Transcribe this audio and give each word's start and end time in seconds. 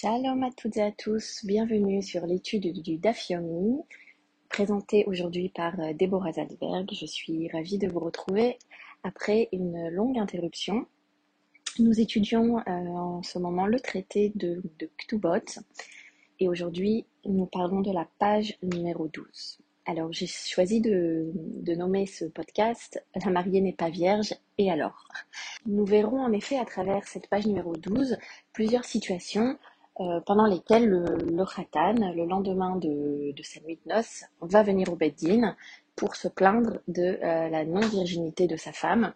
Shalom 0.00 0.44
à 0.44 0.50
toutes 0.52 0.76
et 0.76 0.82
à 0.82 0.92
tous, 0.92 1.44
bienvenue 1.44 2.04
sur 2.04 2.24
l'étude 2.24 2.80
du 2.82 2.98
Dafyomi, 2.98 3.82
présentée 4.48 5.04
aujourd'hui 5.06 5.48
par 5.48 5.74
euh, 5.80 5.92
Deborah 5.92 6.30
Zalberg. 6.30 6.88
Je 6.92 7.04
suis 7.04 7.48
ravie 7.48 7.78
de 7.78 7.88
vous 7.88 7.98
retrouver 7.98 8.60
après 9.02 9.48
une 9.50 9.88
longue 9.88 10.16
interruption. 10.16 10.86
Nous 11.80 11.98
étudions 11.98 12.58
euh, 12.58 12.70
en 12.70 13.24
ce 13.24 13.40
moment 13.40 13.66
le 13.66 13.80
traité 13.80 14.30
de, 14.36 14.62
de 14.78 14.88
Ktubot 14.98 15.58
et 16.38 16.48
aujourd'hui 16.48 17.04
nous 17.24 17.46
parlons 17.46 17.80
de 17.80 17.90
la 17.90 18.06
page 18.20 18.56
numéro 18.62 19.08
12. 19.08 19.58
Alors 19.84 20.12
j'ai 20.12 20.28
choisi 20.28 20.80
de 20.80 21.32
nommer 21.74 22.06
ce 22.06 22.26
podcast 22.26 23.02
La 23.16 23.32
mariée 23.32 23.60
n'est 23.60 23.72
pas 23.72 23.90
vierge 23.90 24.32
et 24.58 24.70
alors? 24.70 25.08
Nous 25.66 25.84
verrons 25.84 26.20
en 26.20 26.30
effet 26.30 26.56
à 26.56 26.64
travers 26.64 27.08
cette 27.08 27.26
page 27.26 27.48
numéro 27.48 27.74
12 27.74 28.16
plusieurs 28.52 28.84
situations 28.84 29.58
euh, 30.00 30.20
pendant 30.20 30.46
lesquelles 30.46 30.88
le, 30.88 31.04
le 31.16 31.44
khatan, 31.44 32.12
le 32.14 32.24
lendemain 32.24 32.76
de, 32.76 33.34
sa 33.42 33.60
nuit 33.60 33.78
de 33.84 33.94
noces, 33.94 34.24
va 34.40 34.62
venir 34.62 34.92
au 34.92 34.96
Beddin 34.96 35.56
pour 35.96 36.14
se 36.14 36.28
plaindre 36.28 36.78
de 36.86 37.18
euh, 37.22 37.48
la 37.48 37.64
non-virginité 37.64 38.46
de 38.46 38.56
sa 38.56 38.72
femme 38.72 39.12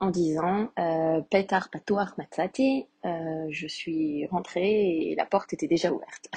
en 0.00 0.10
disant 0.10 0.68
euh, 0.78 1.20
Petar 1.30 1.70
patoar 1.70 2.14
matzati, 2.18 2.86
euh, 3.04 3.46
je 3.50 3.66
suis 3.66 4.26
rentrée 4.26 5.10
et 5.10 5.14
la 5.14 5.24
porte 5.24 5.52
était 5.54 5.68
déjà 5.68 5.92
ouverte. 5.92 6.28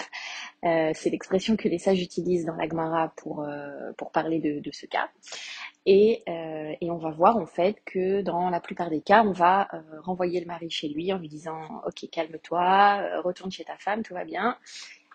Euh, 0.66 0.92
c'est 0.94 1.10
l'expression 1.10 1.56
que 1.56 1.70
les 1.70 1.78
sages 1.78 2.02
utilisent 2.02 2.46
dans 2.46 2.56
la 2.56 2.68
Gemara 2.68 3.14
pour, 3.16 3.44
euh, 3.44 3.92
pour 3.98 4.12
parler 4.12 4.40
de, 4.40 4.72
ce 4.72 4.86
cas. 4.86 5.10
Et, 5.86 6.24
euh, 6.28 6.74
et, 6.82 6.92
on 6.92 6.98
va 6.98 7.12
voir 7.12 7.38
en 7.38 7.46
fait 7.46 7.82
que 7.86 8.22
dans 8.22 8.50
la 8.50 8.60
plupart 8.60 8.90
des 8.90 9.02
cas, 9.02 9.24
on 9.24 9.32
va 9.32 9.70
renvoyer 10.04 10.40
le 10.40 10.46
mari 10.46 10.70
chez 10.70 10.90
lui 10.90 11.12
en 11.14 11.18
lui 11.18 11.30
disant 11.30 11.82
Ok, 11.86 12.08
calme-toi, 12.12 13.22
retourne 13.24 13.52
chez 13.52 13.64
ta 13.64 13.78
femme, 13.78 14.04
tout 14.04 14.14
va 14.14 14.26
bien. 14.26 14.58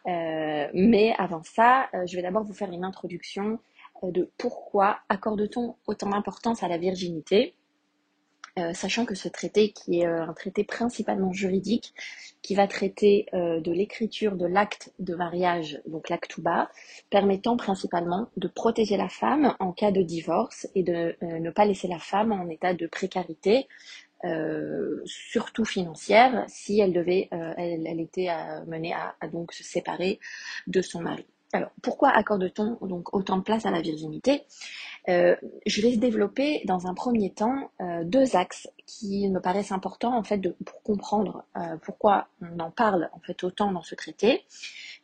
mais 0.06 1.14
avant 1.18 1.42
ça, 1.42 1.88
je 2.06 2.16
vais 2.16 2.22
d'abord 2.22 2.44
vous 2.44 2.54
faire 2.54 2.72
une 2.72 2.84
introduction 2.84 3.58
de 4.02 4.30
pourquoi 4.36 4.98
accorde-t-on 5.08 5.76
autant 5.86 6.10
d'importance 6.10 6.62
à 6.62 6.68
la 6.68 6.78
virginité 6.78 7.54
sachant 8.72 9.04
que 9.04 9.14
ce 9.14 9.28
traité, 9.28 9.72
qui 9.72 10.00
est 10.00 10.06
euh, 10.06 10.22
un 10.22 10.32
traité 10.32 10.64
principalement 10.64 11.32
juridique, 11.32 11.94
qui 12.42 12.54
va 12.54 12.68
traiter 12.68 13.26
euh, 13.34 13.60
de 13.60 13.72
l'écriture 13.72 14.36
de 14.36 14.46
l'acte 14.46 14.92
de 14.98 15.14
mariage, 15.14 15.80
donc 15.86 16.08
l'actuba, 16.08 16.70
permettant 17.10 17.56
principalement 17.56 18.28
de 18.36 18.48
protéger 18.48 18.96
la 18.96 19.08
femme 19.08 19.56
en 19.58 19.72
cas 19.72 19.90
de 19.90 20.02
divorce 20.02 20.68
et 20.74 20.82
de 20.82 21.16
ne 21.22 21.50
pas 21.50 21.64
laisser 21.64 21.88
la 21.88 21.98
femme 21.98 22.32
en 22.32 22.48
état 22.48 22.74
de 22.74 22.86
précarité, 22.86 23.68
surtout 25.04 25.66
financière, 25.66 26.44
si 26.48 26.80
elle 26.80 26.94
devait, 26.94 27.28
elle, 27.30 28.00
était 28.00 28.28
menée 28.66 28.94
à 28.94 29.28
donc 29.28 29.52
se 29.52 29.62
séparer 29.62 30.18
de 30.66 30.80
son 30.80 31.02
mari. 31.02 31.26
Alors, 31.54 31.70
pourquoi 31.82 32.08
accorde-t-on 32.08 32.84
donc 32.84 33.14
autant 33.14 33.36
de 33.36 33.42
place 33.42 33.64
à 33.64 33.70
la 33.70 33.80
virginité? 33.80 34.42
Euh, 35.08 35.36
Je 35.66 35.82
vais 35.82 35.96
développer 35.96 36.62
dans 36.64 36.86
un 36.86 36.94
premier 36.94 37.30
temps 37.30 37.70
euh, 37.80 38.04
deux 38.04 38.36
axes 38.36 38.68
qui 38.86 39.28
me 39.28 39.40
paraissent 39.40 39.72
importants 39.72 40.16
en 40.16 40.22
fait 40.22 40.40
pour 40.64 40.82
comprendre 40.82 41.44
euh, 41.56 41.76
pourquoi 41.82 42.28
on 42.40 42.58
en 42.58 42.70
parle 42.70 43.10
en 43.12 43.20
fait 43.20 43.44
autant 43.44 43.72
dans 43.72 43.82
ce 43.82 43.94
traité. 43.94 44.44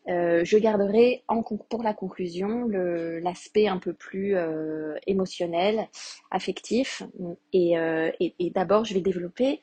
Je 0.06 0.56
garderai 0.56 1.22
pour 1.68 1.82
la 1.84 1.94
conclusion 1.94 2.66
l'aspect 3.22 3.68
un 3.68 3.78
peu 3.78 3.92
plus 3.92 4.34
émotionnel, 5.06 5.88
affectif, 6.32 7.04
et, 7.52 7.74
et, 8.18 8.50
d'abord 8.50 8.84
je 8.84 8.94
vais 8.94 9.02
développer 9.02 9.60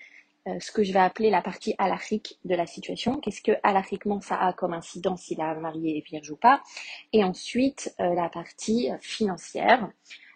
ce 0.60 0.72
que 0.72 0.84
je 0.84 0.94
vais 0.94 1.00
appeler 1.00 1.30
la 1.32 1.42
partie 1.42 1.76
halachique 1.80 2.40
de 2.46 2.56
la 2.56 2.66
situation. 2.66 3.20
Qu'est-ce 3.20 3.42
que 3.42 3.52
halachiquement 3.62 4.22
ça 4.22 4.38
a 4.38 4.54
comme 4.54 4.74
incidence 4.74 5.24
si 5.24 5.36
la 5.36 5.54
mariée 5.56 5.98
est 5.98 6.08
vierge 6.08 6.32
ou 6.32 6.38
pas? 6.38 6.64
Et 7.12 7.26
ensuite, 7.26 7.94
la 8.00 8.30
partie 8.30 8.90
financière, 9.02 9.92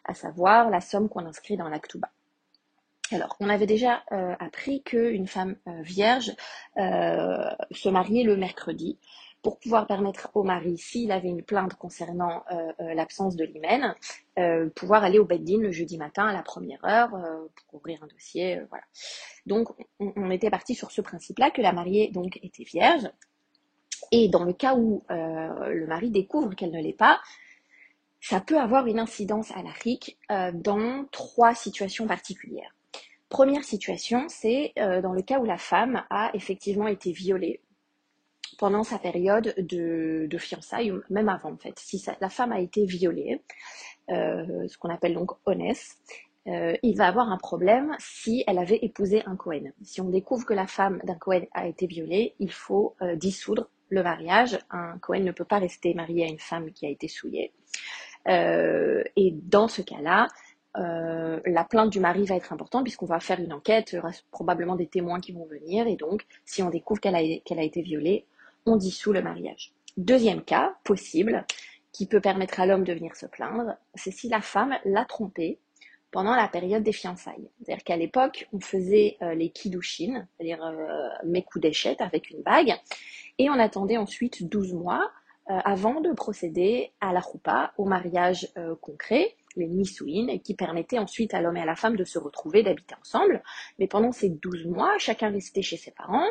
à 0.06 0.14
savoir 0.14 0.70
la 0.70 0.82
somme 0.82 1.10
qu'on 1.10 1.26
inscrit 1.26 1.58
dans 1.58 1.70
l'actuba. 1.70 2.10
Alors, 3.12 3.36
on 3.42 3.50
avait 3.50 3.66
déjà 3.66 4.04
euh, 4.12 4.36
appris 4.40 4.82
qu'une 4.84 5.28
femme 5.28 5.58
euh, 5.68 5.82
vierge 5.82 6.32
euh, 6.78 7.50
se 7.72 7.90
mariait 7.90 8.24
le 8.24 8.38
mercredi 8.38 8.98
pour 9.42 9.60
pouvoir 9.60 9.88
permettre 9.88 10.30
au 10.36 10.44
mari, 10.44 10.78
s'il 10.78 11.12
avait 11.12 11.28
une 11.28 11.42
plainte 11.42 11.74
concernant 11.74 12.44
l'absence 12.78 13.36
de 13.36 13.44
l'hymen, 13.44 13.96
pouvoir 14.76 15.04
aller 15.04 15.18
au 15.18 15.26
Beddin 15.26 15.58
le 15.58 15.72
jeudi 15.72 15.98
matin 15.98 16.28
à 16.28 16.32
la 16.32 16.44
première 16.44 16.86
heure 16.86 17.10
pour 17.10 17.80
ouvrir 17.80 18.04
un 18.04 18.06
dossier. 18.06 18.62
Voilà. 18.70 18.84
Donc, 19.48 19.70
on, 20.00 20.14
on 20.16 20.30
était 20.30 20.52
parti 20.52 20.76
sur 20.76 20.92
ce 20.92 21.02
principe-là 21.02 21.50
que 21.50 21.64
la 21.64 21.74
mariée 21.74 22.12
donc 22.12 22.38
était 22.44 22.66
vierge. 22.66 23.10
Et 24.12 24.30
dans 24.30 24.44
le 24.44 24.54
cas 24.54 24.76
où 24.76 25.02
le 25.10 25.88
mari 25.88 26.12
découvre 26.12 26.54
qu'elle 26.54 26.70
ne 26.70 26.80
l'est 26.80 26.94
pas, 26.94 27.20
ça 28.22 28.40
peut 28.40 28.60
avoir 28.60 28.88
une 28.88 29.00
incidence 29.00 29.52
à 29.52 29.64
la 29.64 30.52
dans 30.54 31.06
trois 31.12 31.56
situations 31.56 32.08
particulières. 32.08 32.76
Première 33.30 33.64
situation, 33.64 34.26
c'est 34.30 34.74
dans 34.78 35.14
le 35.14 35.22
cas 35.22 35.40
où 35.40 35.46
la 35.46 35.58
femme 35.58 36.04
a 36.10 36.30
effectivement 36.34 36.88
été 36.88 37.12
violée 37.12 37.62
pendant 38.62 38.84
sa 38.84 39.00
période 39.00 39.56
de, 39.58 40.38
fiançailles, 40.38 40.92
ou 40.92 41.02
même 41.10 41.30
avant 41.30 41.52
en 41.54 41.58
fait. 41.58 41.80
Si 41.80 42.00
la 42.22 42.30
femme 42.30 42.52
a 42.52 42.60
été 42.60 42.86
violée, 42.86 43.42
euh, 44.12 44.68
ce 44.68 44.78
qu'on 44.78 44.90
appelle 44.90 45.16
donc 45.16 45.32
honnête, 45.46 45.84
euh, 46.48 46.78
il 46.84 46.96
va 46.96 47.08
avoir 47.08 47.32
un 47.32 47.40
problème 47.40 47.96
si 47.98 48.44
elle 48.46 48.60
avait 48.60 48.78
épousé 48.84 49.24
un 49.26 49.36
Cohen. 49.36 49.72
Si 49.82 50.00
on 50.00 50.10
découvre 50.10 50.46
que 50.46 50.54
la 50.54 50.68
femme 50.68 51.02
d'un 51.06 51.16
Cohen 51.16 51.46
a 51.54 51.68
été 51.68 51.88
violée, 51.88 52.36
il 52.38 52.52
faut 52.52 52.96
euh, 53.02 53.16
dissoudre 53.16 53.68
le 53.90 54.04
mariage. 54.04 54.60
Un 54.70 55.00
Cohen 55.00 55.24
ne 55.24 55.32
peut 55.32 55.46
pas 55.46 55.58
rester 55.58 55.96
marié 55.96 56.26
à 56.26 56.28
une 56.28 56.40
femme 56.40 56.72
qui 56.72 56.86
a 56.86 56.90
été 56.90 57.08
souillée. 57.08 57.54
Euh, 58.28 59.04
et 59.16 59.32
dans 59.32 59.68
ce 59.68 59.82
cas-là, 59.82 60.28
euh, 60.78 61.40
la 61.46 61.64
plainte 61.64 61.90
du 61.90 62.00
mari 62.00 62.26
va 62.26 62.36
être 62.36 62.54
importante 62.54 62.84
puisqu'on 62.84 63.06
va 63.06 63.20
faire 63.20 63.40
une 63.40 63.54
enquête, 63.54 63.92
il 63.92 63.96
y 63.96 64.00
aura 64.00 64.12
probablement 64.32 64.76
des 64.76 64.88
témoins 64.88 65.20
qui 65.20 65.34
vont 65.34 65.46
venir 65.46 65.88
et 65.88 65.96
donc 65.96 66.26
si 66.46 66.64
on 66.64 66.70
découvre 66.70 67.02
qu'elle 67.02 67.16
a, 67.16 67.22
été 67.64 67.82
violée, 67.82 68.26
on 68.66 68.78
dissout 68.78 69.12
le 69.12 69.22
mariage. 69.22 69.74
Deuxième 69.98 70.44
cas 70.44 70.76
possible 70.84 71.46
qui 71.92 72.06
peut 72.06 72.22
permettre 72.22 72.62
à 72.62 72.66
l'homme 72.66 72.86
de 72.86 72.94
venir 72.94 73.16
se 73.18 73.26
plaindre, 73.26 73.76
c'est 73.96 74.12
si 74.12 74.30
la 74.30 74.40
femme 74.40 74.78
l'a 74.86 75.04
trompé 75.04 75.60
pendant 76.12 76.36
la 76.36 76.48
période 76.48 76.84
des 76.84 76.94
fiançailles. 76.94 77.50
C'est-à-dire 77.62 77.84
qu'à 77.84 77.98
l'époque, 77.98 78.48
on 78.54 78.60
faisait 78.62 79.18
euh, 79.22 79.34
les 79.34 79.50
kidushin, 79.50 80.26
c'est-à-dire 80.38 80.62
mes 81.26 81.42
coups 81.42 81.64
d'échette 81.64 82.02
avec 82.02 82.30
une 82.30 82.42
bague, 82.42 82.78
et 83.38 83.50
on 83.50 83.60
attendait 83.60 83.98
ensuite 83.98 84.48
12 84.48 84.74
mois 84.74 85.12
avant 85.64 86.02
de 86.02 86.12
procéder 86.14 86.92
à 87.02 87.14
la 87.14 87.22
choupa, 87.22 87.74
au 87.78 87.86
mariage 87.86 88.50
euh, 88.58 88.76
concret, 88.76 89.36
les 89.56 89.68
nisuin, 89.68 90.38
qui 90.40 90.56
permettaient 90.56 91.00
ensuite 91.00 91.34
à 91.34 91.42
l'homme 91.42 91.58
et 91.58 91.62
à 91.62 91.66
la 91.66 91.76
femme 91.76 91.96
de 91.96 92.04
se 92.04 92.18
retrouver, 92.20 92.64
d'habiter 92.64 92.96
ensemble. 93.00 93.44
Mais 93.80 93.88
pendant 93.88 94.12
ces 94.12 94.30
12 94.30 94.68
mois, 94.68 94.98
chacun 94.98 95.30
restait 95.30 95.62
chez 95.62 95.78
ses 95.78 95.92
parents 95.92 96.28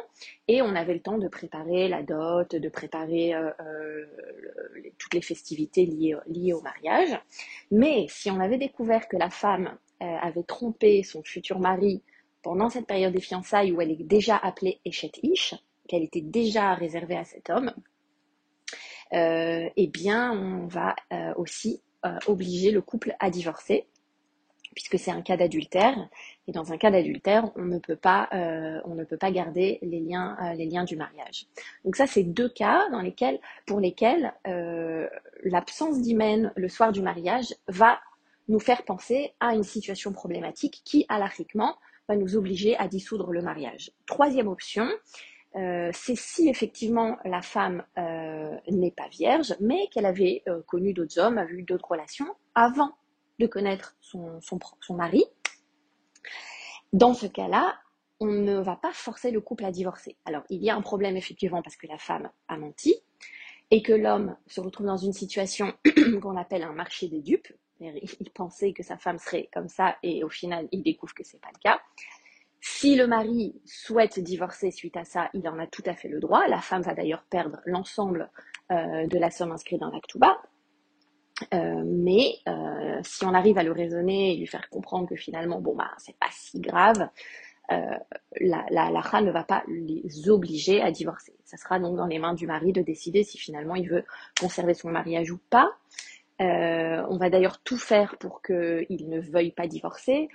et 0.49 0.63
on 0.63 0.75
avait 0.75 0.95
le 0.95 1.01
temps 1.01 1.19
de 1.19 1.29
préparer 1.29 1.89
la 1.89 2.03
dot, 2.03 2.55
de 2.55 2.69
préparer 2.69 3.35
euh, 3.35 3.51
euh, 3.61 4.07
toutes 4.99 5.15
les 5.15 5.23
festivités 5.23 5.87
liées, 5.87 6.53
au 6.53 6.61
mariage. 6.63 7.19
Mais 7.71 8.07
si 8.09 8.31
on 8.31 8.41
avait 8.41 8.59
découvert 8.59 9.09
que 9.09 9.17
la 9.17 9.31
femme 9.31 9.77
euh, 10.03 10.17
avait 10.23 10.43
trompé 10.43 11.03
son 11.03 11.23
futur 11.23 11.59
mari 11.59 12.03
pendant 12.43 12.71
cette 12.71 12.87
période 12.87 13.13
des 13.13 13.21
fiançailles 13.21 13.73
où 13.73 13.81
elle 13.81 13.91
est 13.91 14.03
déjà 14.03 14.37
appelée 14.37 14.81
Eshet 14.85 15.13
Ish, 15.23 15.55
qu'elle 15.89 16.03
était 16.03 16.23
déjà 16.23 16.75
réservée 16.75 17.17
à 17.17 17.25
cet 17.25 17.51
homme, 17.51 17.71
euh, 17.71 18.00
eh 19.13 19.87
bien, 19.87 20.33
on 20.33 20.67
va 20.67 20.95
euh, 21.13 21.33
aussi 21.37 21.83
euh, 22.07 22.19
obliger 22.27 22.71
le 22.71 22.81
couple 22.81 23.15
à 23.21 23.31
divorcer, 23.31 23.87
puisque 24.75 24.99
c'est 24.99 25.11
un 25.11 25.23
cas 25.23 25.37
d'adultère. 25.37 26.09
Et 26.47 26.53
dans 26.53 26.73
un 26.73 26.79
cas 26.79 26.91
d'adultère, 26.91 27.51
on 27.57 27.65
ne 27.65 27.79
peut 27.79 27.97
pas, 27.97 28.29
euh, 28.33 28.81
on 28.85 28.95
ne 28.95 29.05
peut 29.05 29.17
pas 29.17 29.31
garder 29.31 29.79
les 29.83 30.01
liens, 30.01 30.37
euh, 30.43 30.55
les 30.55 30.67
liens 30.67 30.85
du 30.85 30.97
mariage. 30.97 31.47
Donc 31.85 31.97
ça, 31.97 32.07
c'est 32.07 32.23
deux 32.23 32.49
cas 32.49 32.89
dans 32.91 33.01
lesquels, 33.01 33.41
pour 33.67 33.81
lesquels 33.81 34.33
euh, 34.47 35.09
l'absence 35.45 36.01
d'hymen 36.01 36.53
le 36.57 36.69
soir 36.69 36.93
du 36.93 37.03
mariage 37.03 37.55
va 37.69 38.01
nous 38.49 38.61
faire 38.61 38.85
penser 38.85 39.33
à 39.41 39.55
une 39.55 39.63
situation 39.63 40.13
problématique 40.13 40.83
qui, 40.85 41.07
alariquement, 41.09 41.77
va 42.09 42.17
nous 42.17 42.37
obliger 42.37 42.77
à 42.79 42.89
dissoudre 42.89 43.31
le 43.31 43.43
mariage. 43.43 43.93
Troisième 44.07 44.49
option, 44.49 44.89
euh, 45.57 45.91
c'est 45.93 46.17
si 46.17 46.49
effectivement 46.49 47.19
la 47.25 47.43
femme 47.43 47.85
euh, 47.99 48.57
n'est 48.69 48.93
pas 48.93 49.09
vierge, 49.09 49.55
mais 49.61 49.89
qu'elle 49.89 50.07
avait 50.07 50.43
euh, 50.49 50.63
connu 50.63 50.93
d'autres 50.93 51.19
hommes, 51.19 51.39
avait 51.39 51.55
eu 51.55 51.63
d'autres 51.63 51.89
relations 51.89 52.29
avant 52.55 52.93
de 53.39 53.47
connaître 53.47 53.97
son, 54.01 54.41
son, 54.41 54.59
son 54.81 54.95
mari. 54.95 55.25
Dans 56.93 57.15
ce 57.15 57.27
cas-là, 57.27 57.79
on 58.21 58.27
ne 58.27 58.59
va 58.59 58.77
pas 58.77 58.93
forcer 58.93 59.31
le 59.31 59.41
couple 59.41 59.65
à 59.65 59.73
divorcer. 59.73 60.17
Alors, 60.25 60.43
il 60.51 60.63
y 60.63 60.71
a 60.71 60.77
un 60.77 60.83
problème 60.83 61.17
effectivement 61.17 61.63
parce 61.63 61.77
que 61.77 61.87
la 61.87 61.99
femme 61.99 62.31
a 62.49 62.57
menti 62.57 62.95
et 63.71 63.83
que 63.83 63.93
l'homme 63.93 64.37
se 64.47 64.61
retrouve 64.61 64.87
dans 64.87 64.97
une 64.97 65.13
situation 65.13 65.73
qu'on 66.23 66.37
appelle 66.37 66.63
un 66.63 66.73
marché 66.73 67.09
des 67.09 67.23
dupes. 67.23 67.53
Il 67.81 68.31
pensait 68.35 68.73
que 68.75 68.83
sa 68.83 68.99
femme 68.99 69.19
serait 69.19 69.49
comme 69.55 69.69
ça 69.69 69.97
et 70.03 70.23
au 70.23 70.29
final, 70.29 70.69
il 70.71 70.83
découvre 70.83 71.15
que 71.15 71.25
c'est 71.25 71.41
pas 71.41 71.49
le 71.55 71.61
cas. 71.61 71.81
Si 72.81 72.97
le 72.97 73.07
mari 73.07 73.61
souhaite 73.67 74.19
divorcer 74.21 74.71
suite 74.71 74.97
à 74.97 75.05
ça, 75.05 75.29
il 75.35 75.47
en 75.47 75.59
a 75.59 75.67
tout 75.67 75.83
à 75.85 75.95
fait 75.95 76.09
le 76.09 76.19
droit. 76.19 76.49
La 76.49 76.63
femme 76.63 76.81
va 76.81 76.95
d'ailleurs 76.95 77.25
perdre 77.29 77.59
l'ensemble 77.67 78.31
euh, 78.73 79.07
de 79.07 79.19
la 79.19 79.31
somme 79.31 79.53
inscrite 79.53 79.81
dans 79.81 79.91
l'acte. 79.91 80.17
Euh, 81.53 81.83
mais 81.85 82.37
euh, 82.49 82.99
si 83.03 83.27
on 83.27 83.35
arrive 83.35 83.59
à 83.59 83.65
le 83.65 83.73
raisonner 83.73 84.33
et 84.33 84.37
lui 84.39 84.47
faire 84.47 84.71
comprendre 84.71 85.07
que 85.07 85.15
finalement, 85.15 85.61
bon 85.61 85.77
bah 85.77 85.91
c'est 85.99 86.19
pas 86.19 86.31
si 86.31 86.59
grave, 86.59 87.11
la, 87.69 88.65
la, 88.71 88.91
la 88.91 89.21
ne 89.21 89.31
va 89.31 89.45
pas 89.45 89.63
les 89.69 90.31
obliger 90.31 90.81
à 90.81 90.91
divorcer. 90.91 91.35
Ça 91.45 91.59
sera 91.59 91.79
donc 91.79 91.99
dans 91.99 92.07
les 92.07 92.19
mains 92.19 92.33
du 92.33 92.47
mari 92.47 92.73
de 92.73 92.81
décider 92.81 93.25
si 93.25 93.37
finalement 93.37 93.75
il 93.75 93.91
veut 93.91 94.05
conserver 94.41 94.73
son 94.73 94.89
mariage 94.89 95.31
ou 95.31 95.39
pas. 95.51 95.71
on 96.39 97.19
va 97.19 97.29
d'ailleurs 97.29 97.61
tout 97.61 97.77
faire 97.77 98.17
pour 98.17 98.41
qu'il 98.41 99.07
ne 99.11 99.21
veuille 99.21 99.53
pas 99.53 99.67
divorcer. 99.67 100.31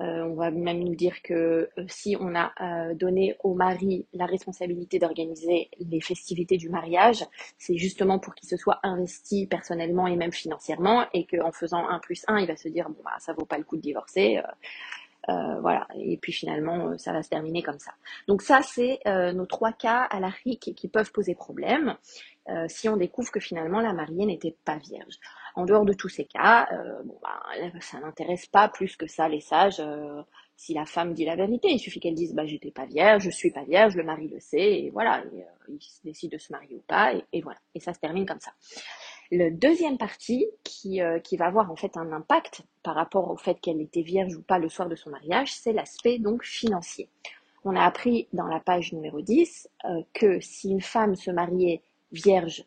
Euh, 0.00 0.24
on 0.24 0.34
va 0.34 0.50
même 0.50 0.82
nous 0.84 0.94
dire 0.94 1.22
que 1.22 1.70
euh, 1.78 1.84
si 1.88 2.16
on 2.20 2.34
a 2.34 2.52
euh, 2.60 2.94
donné 2.94 3.36
au 3.42 3.54
mari 3.54 4.06
la 4.12 4.26
responsabilité 4.26 4.98
d'organiser 4.98 5.70
les 5.78 6.00
festivités 6.00 6.58
du 6.58 6.68
mariage, 6.68 7.24
c'est 7.58 7.76
justement 7.76 8.18
pour 8.18 8.34
qu'il 8.34 8.48
se 8.48 8.56
soit 8.56 8.78
investi 8.82 9.46
personnellement 9.46 10.06
et 10.06 10.16
même 10.16 10.32
financièrement, 10.32 11.06
et 11.14 11.26
qu'en 11.26 11.52
faisant 11.52 11.88
un 11.88 11.98
plus 11.98 12.24
un, 12.28 12.38
il 12.38 12.46
va 12.46 12.56
se 12.56 12.68
dire 12.68 12.88
bon 12.90 13.00
bah 13.04 13.16
ça 13.18 13.32
vaut 13.32 13.46
pas 13.46 13.58
le 13.58 13.64
coup 13.64 13.76
de 13.76 13.82
divorcer. 13.82 14.40
voilà, 15.28 15.88
et 15.96 16.18
puis 16.18 16.32
finalement, 16.32 16.96
ça 16.98 17.12
va 17.12 17.22
se 17.22 17.28
terminer 17.30 17.62
comme 17.62 17.78
ça. 17.80 17.92
Donc 18.28 18.42
ça, 18.42 18.60
c'est 18.62 19.00
nos 19.06 19.46
trois 19.46 19.72
cas 19.72 20.02
à 20.02 20.20
la 20.20 20.28
RIC 20.28 20.74
qui 20.76 20.88
peuvent 20.88 21.10
poser 21.10 21.34
problème 21.34 21.96
si 22.68 22.88
on 22.88 22.96
découvre 22.96 23.32
que 23.32 23.40
finalement 23.40 23.80
la 23.80 23.92
mariée 23.92 24.26
n'était 24.26 24.56
pas 24.64 24.76
vierge. 24.76 25.18
En 25.56 25.64
dehors 25.64 25.86
de 25.86 25.94
tous 25.94 26.10
ces 26.10 26.26
cas, 26.26 26.68
euh, 26.72 27.02
bah, 27.22 27.40
ça 27.80 27.98
n'intéresse 27.98 28.46
pas 28.46 28.68
plus 28.68 28.94
que 28.96 29.06
ça 29.06 29.26
les 29.26 29.40
sages. 29.40 29.80
Euh, 29.80 30.22
si 30.54 30.74
la 30.74 30.84
femme 30.84 31.14
dit 31.14 31.24
la 31.24 31.34
vérité, 31.34 31.68
il 31.70 31.78
suffit 31.78 31.98
qu'elle 31.98 32.14
dise 32.14 32.34
bah 32.34 32.46
j'étais 32.46 32.70
pas 32.70 32.84
vierge, 32.84 33.24
je 33.24 33.30
suis 33.30 33.50
pas 33.50 33.64
vierge, 33.64 33.96
le 33.96 34.04
mari 34.04 34.28
le 34.28 34.38
sait 34.38 34.80
et 34.80 34.90
voilà, 34.90 35.22
euh, 35.22 35.42
il 35.68 35.78
décide 36.04 36.32
de 36.32 36.38
se 36.38 36.52
marier 36.52 36.76
ou 36.76 36.82
pas 36.86 37.14
et, 37.32 37.40
voilà, 37.40 37.58
et 37.74 37.80
ça 37.80 37.94
se 37.94 37.98
termine 37.98 38.26
comme 38.26 38.40
ça. 38.40 38.52
Le 39.32 39.50
deuxième 39.50 39.98
partie 39.98 40.46
qui, 40.62 41.00
qui 41.24 41.36
va 41.36 41.46
avoir 41.46 41.70
en 41.70 41.76
fait 41.76 41.96
un 41.96 42.12
impact 42.12 42.62
par 42.82 42.94
rapport 42.94 43.30
au 43.30 43.36
fait 43.36 43.58
qu'elle 43.60 43.80
était 43.80 44.02
vierge 44.02 44.36
ou 44.36 44.42
pas 44.42 44.58
le 44.58 44.68
soir 44.68 44.88
de 44.88 44.94
son 44.94 45.10
mariage, 45.10 45.52
c'est 45.52 45.72
l'aspect 45.72 46.18
donc 46.18 46.44
financier. 46.44 47.08
On 47.64 47.74
a 47.74 47.82
appris 47.82 48.28
dans 48.32 48.46
la 48.46 48.60
page 48.60 48.92
numéro 48.92 49.20
10 49.20 49.68
que 50.14 50.38
si 50.40 50.70
une 50.70 50.80
femme 50.80 51.16
se 51.16 51.32
mariait 51.32 51.82
vierge 52.12 52.64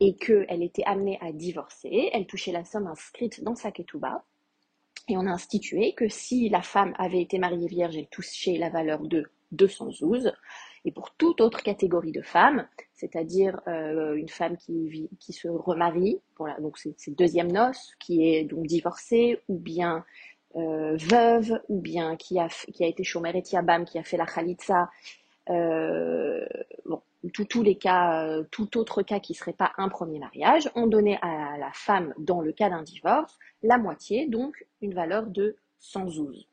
et 0.00 0.16
qu'elle 0.16 0.62
était 0.62 0.84
amenée 0.84 1.18
à 1.20 1.32
divorcer, 1.32 2.10
elle 2.12 2.26
touchait 2.26 2.52
la 2.52 2.64
somme 2.64 2.86
inscrite 2.86 3.44
dans 3.44 3.54
sa 3.54 3.70
ketouba. 3.70 4.24
Et 5.08 5.16
on 5.16 5.26
a 5.26 5.30
institué 5.30 5.92
que 5.92 6.08
si 6.08 6.48
la 6.48 6.62
femme 6.62 6.94
avait 6.98 7.20
été 7.20 7.38
mariée 7.38 7.68
vierge, 7.68 7.96
elle 7.96 8.08
touchait 8.08 8.56
la 8.56 8.70
valeur 8.70 9.00
de 9.00 9.30
212. 9.52 10.32
Et 10.84 10.92
pour 10.92 11.10
toute 11.14 11.42
autre 11.42 11.62
catégorie 11.62 12.12
de 12.12 12.22
femmes, 12.22 12.66
c'est-à-dire 12.94 13.60
euh, 13.68 14.14
une 14.14 14.28
femme 14.28 14.56
qui, 14.56 15.10
qui 15.18 15.32
se 15.32 15.48
remarie, 15.48 16.20
voilà, 16.38 16.58
donc 16.60 16.78
c'est 16.78 17.14
deuxième 17.14 17.52
noce, 17.52 17.94
qui 17.98 18.26
est 18.26 18.44
donc 18.44 18.66
divorcée, 18.66 19.40
ou 19.48 19.58
bien 19.58 20.04
euh, 20.56 20.96
veuve, 20.96 21.60
ou 21.68 21.80
bien 21.80 22.16
qui 22.16 22.38
a, 22.38 22.48
qui 22.48 22.82
a 22.82 22.86
été 22.86 23.04
chômère 23.04 23.36
et 23.36 23.42
qui 23.42 23.56
a 23.56 24.02
fait 24.02 24.16
la 24.16 24.26
khalitsa, 24.26 24.88
euh, 25.50 26.46
bon, 26.86 27.02
tous 27.28 27.62
les 27.62 27.76
cas, 27.76 28.24
euh, 28.24 28.44
tout 28.50 28.78
autre 28.78 29.02
cas 29.02 29.20
qui 29.20 29.34
serait 29.34 29.52
pas 29.52 29.72
un 29.76 29.88
premier 29.88 30.18
mariage, 30.18 30.70
on 30.74 30.86
donnait 30.86 31.18
à 31.22 31.58
la 31.58 31.70
femme, 31.72 32.14
dans 32.18 32.40
le 32.40 32.52
cas 32.52 32.70
d'un 32.70 32.82
divorce, 32.82 33.38
la 33.62 33.78
moitié, 33.78 34.26
donc 34.26 34.64
une 34.80 34.94
valeur 34.94 35.26
de 35.26 35.56
112. 35.80 36.48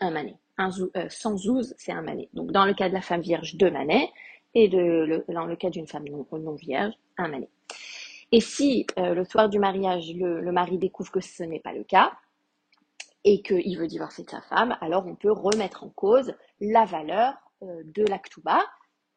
Un 0.00 0.10
manet. 0.10 0.36
Un, 0.56 0.70
112, 0.70 1.70
euh, 1.70 1.74
c'est 1.78 1.92
un 1.92 2.02
manet. 2.02 2.28
Donc 2.32 2.52
dans 2.52 2.64
le 2.64 2.74
cas 2.74 2.88
de 2.88 2.94
la 2.94 3.02
femme 3.02 3.20
vierge, 3.20 3.56
deux 3.56 3.70
manets, 3.70 4.10
et 4.54 4.68
dans 4.68 5.46
le 5.46 5.56
cas 5.56 5.70
d'une 5.70 5.86
femme 5.86 6.06
non, 6.08 6.54
vierge, 6.54 6.92
un 7.18 7.28
manet. 7.28 7.50
Et 8.32 8.40
si 8.40 8.86
le 8.96 9.22
soir 9.24 9.48
du 9.48 9.60
mariage, 9.60 10.12
le, 10.14 10.50
mari 10.50 10.76
découvre 10.76 11.12
que 11.12 11.20
ce 11.20 11.44
n'est 11.44 11.60
pas 11.60 11.72
le 11.72 11.84
cas, 11.84 12.12
et 13.24 13.42
qu'il 13.42 13.78
veut 13.78 13.86
divorcer 13.86 14.22
de 14.24 14.30
sa 14.30 14.40
femme, 14.40 14.76
alors 14.80 15.06
on 15.06 15.14
peut 15.14 15.30
remettre 15.30 15.84
en 15.84 15.88
cause 15.90 16.34
la 16.60 16.84
valeur 16.84 17.34
euh, 17.62 17.82
de 17.84 18.04
l'actuba. 18.04 18.60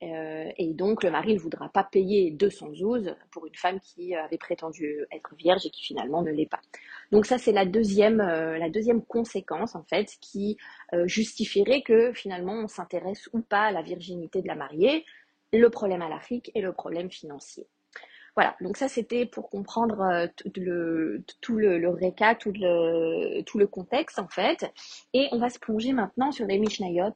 Euh, 0.04 0.52
et 0.58 0.74
donc, 0.74 1.04
le 1.04 1.12
mari 1.12 1.34
ne 1.34 1.40
voudra 1.40 1.70
pas 1.70 1.84
payer 1.84 2.32
212 2.32 3.16
pour 3.32 3.46
une 3.46 3.56
femme 3.56 3.80
qui 3.80 4.16
avait 4.16 4.38
prétendu 4.38 5.06
être 5.12 5.36
vierge 5.36 5.66
et 5.66 5.70
qui 5.70 5.84
finalement 5.84 6.22
ne 6.22 6.32
l'est 6.32 6.50
pas. 6.50 6.62
Donc 7.12 7.26
ça, 7.26 7.38
c'est 7.38 7.52
la 7.52 7.66
deuxième, 7.66 8.20
euh, 8.20 8.58
la 8.58 8.70
deuxième 8.70 9.04
conséquence, 9.04 9.76
en 9.76 9.84
fait, 9.84 10.08
qui 10.22 10.58
justifierait 11.06 11.82
que 11.82 12.14
finalement, 12.14 12.54
on 12.54 12.68
s'intéresse 12.68 13.30
ou 13.34 13.42
pas 13.42 13.64
à 13.64 13.72
la 13.72 13.82
virginité 13.82 14.42
de 14.42 14.48
la 14.48 14.56
mariée, 14.56 15.06
le 15.52 15.70
problème 15.70 16.02
à 16.02 16.10
l'Afrique 16.10 16.52
et 16.56 16.62
le 16.62 16.74
problème 16.74 17.10
financier. 17.10 17.68
Voilà, 18.36 18.56
donc 18.62 18.78
ça 18.78 18.88
c'était 18.88 19.28
pour 19.28 19.50
comprendre 19.50 20.28
tout 20.36 20.52
le, 20.56 21.24
tout 21.28 21.36
tout 21.40 21.58
le, 21.60 23.42
tout 23.44 23.60
le 23.60 23.68
contexte 23.68 24.18
en 24.18 24.28
fait. 24.28 24.72
Et 25.14 25.28
on 25.32 25.38
va 25.38 25.50
se 25.50 25.60
plonger 25.60 25.94
maintenant 25.94 26.32
sur 26.32 26.48
les 26.48 26.58
Mishnayot 26.58 27.14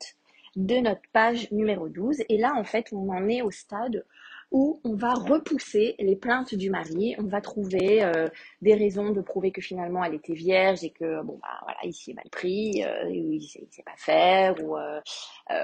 de 0.57 0.75
notre 0.75 1.01
page 1.13 1.50
numéro 1.51 1.88
12. 1.88 2.24
Et 2.27 2.38
là, 2.38 2.54
en 2.56 2.65
fait, 2.65 2.88
on 2.92 3.09
en 3.09 3.30
est 3.30 3.42
au 3.42 3.51
stade 3.51 4.04
où 4.51 4.80
on 4.83 4.95
va 4.95 5.13
repousser 5.13 5.95
les 6.00 6.15
plaintes 6.15 6.56
du 6.56 6.69
mari, 6.69 7.15
on 7.19 7.25
va 7.25 7.42
trouver 7.42 8.04
euh, 8.04 8.27
des 8.62 8.75
raisons 8.75 9.09
de 9.12 9.19
prouver 9.19 9.51
que 9.51 9.62
finalement 9.62 10.04
elle 10.04 10.13
était 10.13 10.33
vierge 10.33 10.86
et 10.86 10.92
que 10.92 11.21
bon 11.24 11.38
bah 11.42 11.59
voilà 11.63 11.80
il 11.83 11.94
s'y 11.94 12.12
est 12.12 12.13
mal 12.13 12.30
pris, 12.31 12.81
euh, 12.86 13.09
il, 13.09 13.42
sait, 13.42 13.68
sait 13.69 13.83
pas 13.83 13.98
faire, 13.98 14.56
ou 14.63 14.77
euh, 14.77 15.01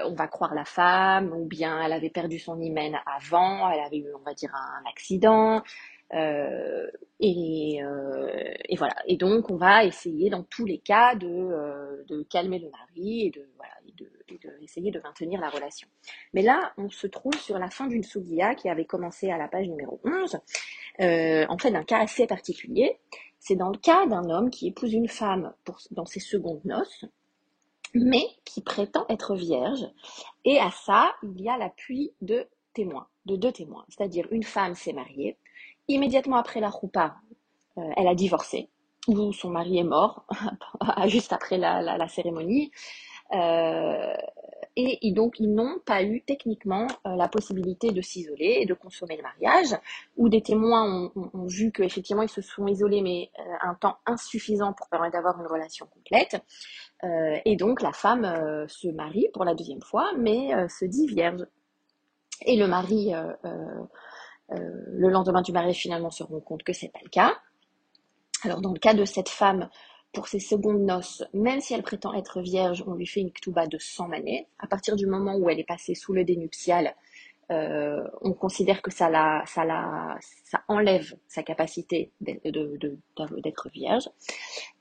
on 0.04 0.14
va 0.14 0.28
croire 0.28 0.54
la 0.54 0.66
femme, 0.66 1.32
ou 1.32 1.46
bien 1.46 1.82
elle 1.82 1.92
avait 1.92 2.10
perdu 2.10 2.38
son 2.38 2.60
hymen 2.60 2.94
avant, 3.06 3.70
elle 3.70 3.80
avait 3.80 3.98
eu 3.98 4.14
on 4.14 4.22
va 4.22 4.34
dire 4.34 4.54
un 4.54 4.86
accident, 4.90 5.62
et, 7.20 7.80
et, 7.80 8.76
voilà. 8.76 8.94
Et 9.08 9.16
donc, 9.16 9.50
on 9.50 9.56
va 9.56 9.84
essayer 9.84 10.30
dans 10.30 10.44
tous 10.44 10.64
les 10.64 10.78
cas 10.78 11.16
de, 11.16 12.04
de 12.06 12.22
calmer 12.30 12.60
le 12.60 12.70
mari 12.70 13.26
et 13.26 13.30
de, 13.30 13.48
voilà, 13.56 13.73
de, 14.28 14.62
essayer 14.62 14.90
de 14.90 15.00
maintenir 15.00 15.40
la 15.40 15.48
relation. 15.48 15.88
Mais 16.32 16.42
là, 16.42 16.72
on 16.78 16.90
se 16.90 17.06
trouve 17.06 17.34
sur 17.34 17.58
la 17.58 17.70
fin 17.70 17.86
d'une 17.86 18.02
sougia 18.02 18.54
qui 18.54 18.68
avait 18.68 18.84
commencé 18.84 19.30
à 19.30 19.38
la 19.38 19.48
page 19.48 19.68
numéro 19.68 20.00
11, 20.04 20.38
euh, 21.00 21.46
en 21.48 21.58
fait 21.58 21.70
d'un 21.70 21.84
cas 21.84 22.00
assez 22.00 22.26
particulier. 22.26 22.98
C'est 23.38 23.56
dans 23.56 23.70
le 23.70 23.78
cas 23.78 24.06
d'un 24.06 24.28
homme 24.30 24.50
qui 24.50 24.68
épouse 24.68 24.92
une 24.92 25.08
femme 25.08 25.52
pour, 25.64 25.78
dans 25.90 26.06
ses 26.06 26.20
secondes 26.20 26.64
noces, 26.64 27.04
mais 27.94 28.26
qui 28.44 28.62
prétend 28.62 29.06
être 29.08 29.34
vierge. 29.34 29.86
Et 30.44 30.58
à 30.58 30.70
ça, 30.70 31.14
il 31.22 31.40
y 31.40 31.48
a 31.48 31.58
l'appui 31.58 32.12
de 32.20 32.46
témoins, 32.72 33.06
de 33.26 33.36
deux 33.36 33.52
témoins. 33.52 33.84
C'est-à-dire 33.88 34.26
une 34.30 34.42
femme 34.42 34.74
s'est 34.74 34.92
mariée, 34.92 35.36
immédiatement 35.88 36.36
après 36.36 36.60
la 36.60 36.70
roupa, 36.70 37.16
euh, 37.78 37.90
elle 37.96 38.08
a 38.08 38.14
divorcé, 38.14 38.68
ou 39.08 39.32
son 39.32 39.50
mari 39.50 39.78
est 39.78 39.84
mort, 39.84 40.26
juste 41.06 41.32
après 41.32 41.58
la 41.58 42.08
cérémonie. 42.08 42.72
Euh, 43.34 44.14
et, 44.76 45.12
donc, 45.12 45.38
ils 45.38 45.54
n'ont 45.54 45.78
pas 45.86 46.02
eu 46.02 46.22
techniquement 46.22 46.88
euh, 47.06 47.14
la 47.14 47.28
possibilité 47.28 47.92
de 47.92 48.00
s'isoler 48.00 48.58
et 48.60 48.66
de 48.66 48.74
consommer 48.74 49.16
le 49.16 49.22
mariage, 49.22 49.78
ou 50.16 50.28
des 50.28 50.42
témoins 50.42 51.12
ont, 51.14 51.46
vu 51.46 51.70
qu'effectivement 51.70 52.22
ils 52.22 52.28
se 52.28 52.42
sont 52.42 52.66
isolés, 52.66 53.00
mais 53.00 53.30
euh, 53.38 53.42
un 53.62 53.74
temps 53.74 53.98
insuffisant 54.04 54.72
pour 54.72 54.88
permettre 54.88 55.12
d'avoir 55.12 55.40
une 55.40 55.46
relation 55.46 55.86
complète. 55.86 56.42
et 57.44 57.56
donc, 57.56 57.82
la 57.82 57.92
femme 57.92 58.66
se 58.66 58.88
marie 58.88 59.28
pour 59.32 59.44
la 59.44 59.54
deuxième 59.54 59.82
fois, 59.82 60.10
mais 60.18 60.50
se 60.68 60.86
dit 60.86 61.06
vierge. 61.06 61.46
Et 62.46 62.56
le 62.56 62.66
mari, 62.66 63.12
le 64.48 65.08
lendemain 65.08 65.42
du 65.42 65.52
mariage, 65.52 65.76
finalement 65.76 66.10
se 66.10 66.22
rend 66.24 66.40
compte 66.40 66.62
que 66.62 66.72
c'est 66.72 66.88
pas 66.88 67.00
le 67.04 67.10
cas. 67.10 67.36
Alors, 68.42 68.60
dans 68.60 68.72
le 68.72 68.78
cas 68.78 68.94
de 68.94 69.04
cette 69.04 69.28
femme, 69.28 69.68
pour 70.14 70.28
ses 70.28 70.38
secondes 70.38 70.80
noces, 70.80 71.24
même 71.34 71.60
si 71.60 71.74
elle 71.74 71.82
prétend 71.82 72.14
être 72.14 72.40
vierge, 72.40 72.84
on 72.86 72.94
lui 72.94 73.06
fait 73.06 73.20
une 73.20 73.30
ktuba 73.30 73.66
de 73.66 73.78
100 73.78 74.08
manées. 74.08 74.46
À 74.58 74.66
partir 74.66 74.96
du 74.96 75.06
moment 75.06 75.36
où 75.36 75.50
elle 75.50 75.60
est 75.60 75.64
passée 75.64 75.94
sous 75.94 76.14
le 76.14 76.24
dénuptial, 76.24 76.94
euh, 77.50 78.02
on 78.22 78.32
considère 78.32 78.80
que 78.80 78.90
ça, 78.90 79.10
enlève 80.68 81.14
sa 81.28 81.42
capacité 81.42 82.10
d'être 82.20 83.68
vierge. 83.70 84.08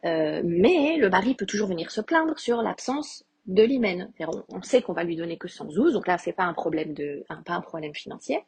Euh, 0.06 0.42
mais 0.46 0.98
le 0.98 1.10
mari 1.10 1.36
peut 1.36 1.46
toujours 1.46 1.68
venir 1.68 1.92
se 1.92 2.00
plaindre 2.00 2.38
sur 2.40 2.62
l'absence 2.62 3.26
de 3.46 3.64
l'hymen. 3.64 4.12
On, 4.50 4.62
sait 4.62 4.82
qu'on 4.82 4.94
va 4.94 5.04
lui 5.04 5.18
donner 5.18 5.38
que 5.38 5.50
112, 5.50 5.94
donc 5.94 6.08
là 6.08 6.18
c'est 6.18 6.32
pas 6.32 6.44
pas 7.44 7.54
un 7.54 7.62
problème 7.62 7.94
financier. 7.94 8.40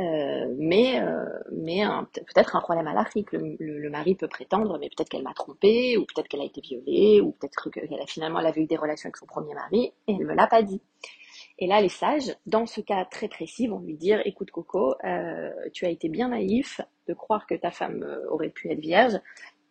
Euh, 0.00 0.52
mais 0.58 1.00
euh, 1.00 1.24
mais 1.52 1.82
peut-être 2.12 2.56
un 2.56 2.60
problème 2.60 2.88
à 2.88 2.94
l'Afrique. 2.94 3.32
Le, 3.32 3.56
le, 3.60 3.90
mari 3.90 4.14
peut 4.16 4.28
prétendre, 4.28 4.78
mais 4.78 4.88
peut-être 4.88 5.08
qu'elle 5.08 5.22
m'a 5.22 5.34
trompé, 5.34 5.96
ou 5.96 6.04
peut-être 6.04 6.28
qu'elle 6.28 6.40
a 6.40 6.44
été 6.44 6.60
violée, 6.60 7.20
ou 7.20 7.32
peut-être 7.32 7.70
qu'elle 7.70 8.00
a 8.00 8.06
finalement 8.06 8.40
elle 8.40 8.58
eu 8.58 8.66
des 8.66 8.76
relations 8.76 9.06
avec 9.08 9.16
son 9.16 9.26
premier 9.26 9.54
mari 9.54 9.92
et 10.08 10.14
elle 10.14 10.26
me 10.26 10.34
l'a 10.34 10.46
pas 10.46 10.62
dit. 10.62 10.80
Et 11.60 11.68
là, 11.68 11.80
les 11.80 11.88
sages, 11.88 12.34
dans 12.46 12.66
ce 12.66 12.80
cas 12.80 13.04
très 13.04 13.28
précis, 13.28 13.68
vont 13.68 13.78
lui 13.78 13.94
dire 13.94 14.20
"Écoute, 14.24 14.50
Coco, 14.50 14.96
euh, 15.04 15.50
tu 15.72 15.86
as 15.86 15.90
été 15.90 16.08
bien 16.08 16.28
naïf 16.28 16.80
de 17.06 17.14
croire 17.14 17.46
que 17.46 17.54
ta 17.54 17.70
femme 17.70 18.04
aurait 18.30 18.50
pu 18.50 18.70
être 18.72 18.80
vierge, 18.80 19.20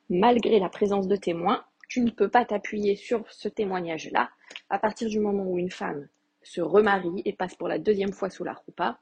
malgré 0.10 0.60
la 0.60 0.70
présence 0.70 1.08
de 1.08 1.16
témoins. 1.16 1.64
tu 1.90 2.02
ne 2.02 2.10
peux 2.10 2.30
pas 2.30 2.44
t'appuyer 2.44 2.96
sur 2.96 3.24
ce 3.32 3.48
témoignage-là. 3.48 4.32
À 4.70 4.80
partir 4.80 5.10
du 5.10 5.20
moment 5.20 5.44
où 5.44 5.60
une 5.60 5.70
femme 5.70 6.08
se 6.42 6.62
remarie 6.62 7.22
et 7.26 7.34
passe 7.34 7.56
pour 7.56 7.68
la 7.68 7.78
deuxième 7.78 8.14
fois 8.14 8.32
sous 8.32 8.44
la 8.44 8.54
roupa, 8.54 8.98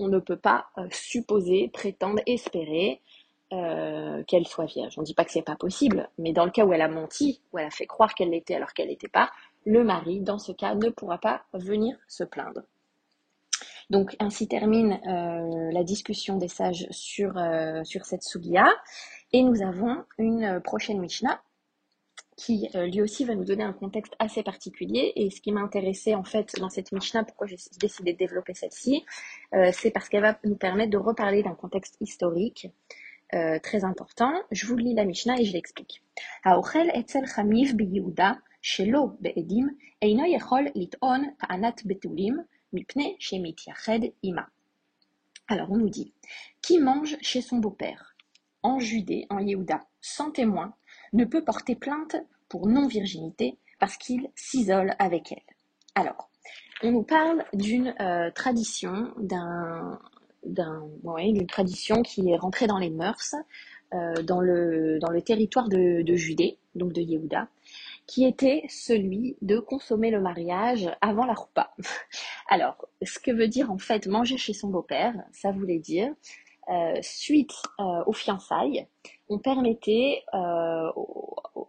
on 0.00 0.08
ne 0.08 0.18
peut 0.18 0.36
pas 0.36 0.66
euh, 0.78 0.88
supposer, 0.90 1.68
prétendre, 1.68 2.20
espérer 2.26 3.00
euh, 3.52 4.24
qu'elle 4.24 4.46
soit 4.46 4.64
vierge. 4.64 4.94
On 4.96 5.02
ne 5.02 5.06
dit 5.06 5.14
pas 5.14 5.24
que 5.24 5.30
c'est 5.30 5.42
pas 5.42 5.56
possible, 5.56 6.08
mais 6.18 6.32
dans 6.32 6.44
le 6.44 6.50
cas 6.50 6.64
où 6.64 6.72
elle 6.72 6.82
a 6.82 6.88
menti, 6.88 7.40
où 7.52 7.58
elle 7.58 7.66
a 7.66 7.70
fait 7.70 7.86
croire 7.86 8.14
qu'elle 8.14 8.30
l'était 8.30 8.54
alors 8.54 8.72
qu'elle 8.72 8.88
n'était 8.88 9.08
pas, 9.08 9.30
le 9.66 9.84
mari, 9.84 10.20
dans 10.20 10.38
ce 10.38 10.52
cas, 10.52 10.74
ne 10.74 10.88
pourra 10.88 11.18
pas 11.18 11.44
venir 11.52 11.96
se 12.08 12.24
plaindre. 12.24 12.62
Donc 13.90 14.16
ainsi 14.20 14.48
termine 14.48 15.00
euh, 15.06 15.70
la 15.72 15.84
discussion 15.84 16.36
des 16.36 16.48
sages 16.48 16.86
sur, 16.90 17.34
sur 17.84 18.06
cette 18.06 18.22
sugia. 18.22 18.66
Et 19.32 19.42
nous 19.42 19.62
avons 19.62 20.04
une 20.18 20.60
prochaine 20.60 21.00
Mishnah 21.00 21.40
qui 22.40 22.70
euh, 22.74 22.86
lui 22.86 23.02
aussi 23.02 23.26
va 23.26 23.34
nous 23.34 23.44
donner 23.44 23.64
un 23.64 23.74
contexte 23.74 24.14
assez 24.18 24.42
particulier. 24.42 25.12
Et 25.14 25.30
ce 25.30 25.42
qui 25.42 25.52
m'a 25.52 25.60
intéressé 25.60 26.14
en 26.14 26.24
fait 26.24 26.54
dans 26.58 26.70
cette 26.70 26.90
Mishnah, 26.90 27.24
pourquoi 27.24 27.46
j'ai 27.46 27.58
décidé 27.78 28.14
de 28.14 28.18
développer 28.18 28.54
celle-ci, 28.54 29.04
euh, 29.52 29.70
c'est 29.74 29.90
parce 29.90 30.08
qu'elle 30.08 30.22
va 30.22 30.38
nous 30.44 30.56
permettre 30.56 30.90
de 30.90 30.96
reparler 30.96 31.42
d'un 31.42 31.54
contexte 31.54 31.96
historique 32.00 32.68
euh, 33.34 33.58
très 33.58 33.84
important. 33.84 34.32
Je 34.50 34.66
vous 34.66 34.76
lis 34.76 34.94
la 34.94 35.04
Mishnah 35.04 35.38
et 35.38 35.44
je 35.44 35.52
l'explique. 35.52 36.02
Alors 45.46 45.70
on 45.70 45.76
nous 45.76 45.90
dit, 45.90 46.14
qui 46.62 46.78
mange 46.78 47.18
chez 47.20 47.42
son 47.42 47.58
beau-père, 47.58 48.16
en 48.62 48.78
Judée, 48.78 49.26
en 49.28 49.40
Yehuda, 49.40 49.80
sans 50.00 50.30
témoin, 50.30 50.74
ne 51.12 51.24
peut 51.24 51.44
porter 51.44 51.74
plainte 51.74 52.16
pour 52.48 52.66
non-virginité 52.66 53.58
parce 53.78 53.96
qu'il 53.96 54.28
s'isole 54.34 54.94
avec 54.98 55.32
elle. 55.32 55.54
Alors, 55.94 56.30
on 56.82 56.92
nous 56.92 57.02
parle 57.02 57.44
d'une 57.52 57.94
euh, 58.00 58.30
tradition, 58.30 59.12
d'un, 59.18 59.98
d'une 60.44 61.46
tradition 61.46 62.02
qui 62.02 62.30
est 62.30 62.36
rentrée 62.36 62.66
dans 62.66 62.78
les 62.78 62.90
mœurs 62.90 63.34
euh, 63.92 64.22
dans, 64.22 64.40
le, 64.40 64.98
territoire 65.24 65.68
de, 65.68 66.02
de 66.02 66.14
Judée, 66.14 66.58
donc 66.74 66.92
de 66.92 67.00
Yehuda, 67.00 67.48
qui 68.06 68.24
était 68.24 68.62
celui 68.68 69.36
de 69.42 69.58
consommer 69.58 70.10
le 70.10 70.20
mariage 70.20 70.88
avant 71.00 71.26
la 71.26 71.34
roupa. 71.34 71.74
Alors, 72.48 72.86
ce 73.02 73.18
que 73.18 73.30
veut 73.30 73.48
dire 73.48 73.70
en 73.70 73.78
fait 73.78 74.06
manger 74.06 74.36
chez 74.36 74.52
son 74.52 74.68
beau-père, 74.68 75.14
ça 75.32 75.50
voulait 75.50 75.78
dire, 75.80 76.12
euh, 76.70 76.98
suite 77.02 77.52
aux 78.06 78.12
fiançailles, 78.12 78.86
on 79.30 79.38
permettait 79.38 80.24
euh, 80.34 80.90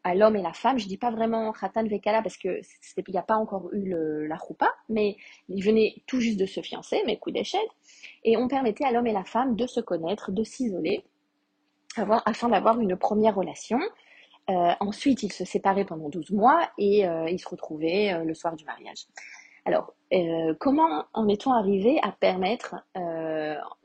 à 0.03 0.15
l'homme 0.15 0.35
et 0.35 0.41
la 0.41 0.51
femme, 0.51 0.79
je 0.79 0.87
dis 0.87 0.97
pas 0.97 1.11
vraiment 1.11 1.51
khatan 1.53 1.85
vekala 1.85 2.23
parce 2.23 2.37
que 2.37 2.59
il 2.97 3.03
n'y 3.07 3.17
a 3.17 3.23
pas 3.23 3.35
encore 3.35 3.69
eu 3.71 3.93
la 4.27 4.37
choupa, 4.37 4.73
mais 4.89 5.15
ils 5.47 5.63
venaient 5.63 5.95
tout 6.07 6.19
juste 6.19 6.39
de 6.39 6.47
se 6.47 6.61
fiancer, 6.61 7.01
mais 7.05 7.17
coup 7.17 7.31
d'échelle, 7.31 7.61
et 8.23 8.35
on 8.35 8.47
permettait 8.47 8.83
à 8.83 8.91
l'homme 8.91 9.07
et 9.07 9.13
la 9.13 9.23
femme 9.23 9.55
de 9.55 9.67
se 9.67 9.79
connaître, 9.79 10.31
de 10.31 10.43
s'isoler, 10.43 11.03
afin 11.97 12.49
d'avoir 12.49 12.79
une 12.79 12.95
première 12.95 13.35
relation. 13.35 13.79
Euh, 14.49 14.73
ensuite, 14.79 15.21
ils 15.21 15.31
se 15.31 15.45
séparaient 15.45 15.85
pendant 15.85 16.09
12 16.09 16.31
mois 16.31 16.71
et 16.79 17.07
euh, 17.07 17.29
ils 17.29 17.39
se 17.39 17.47
retrouvaient 17.47 18.23
le 18.25 18.33
soir 18.33 18.55
du 18.55 18.65
mariage. 18.65 19.05
Alors, 19.65 19.93
comment 20.59 21.05
en 21.13 21.27
est-on 21.27 21.51
arrivé 21.51 21.99
à 22.03 22.11
permettre, 22.11 22.75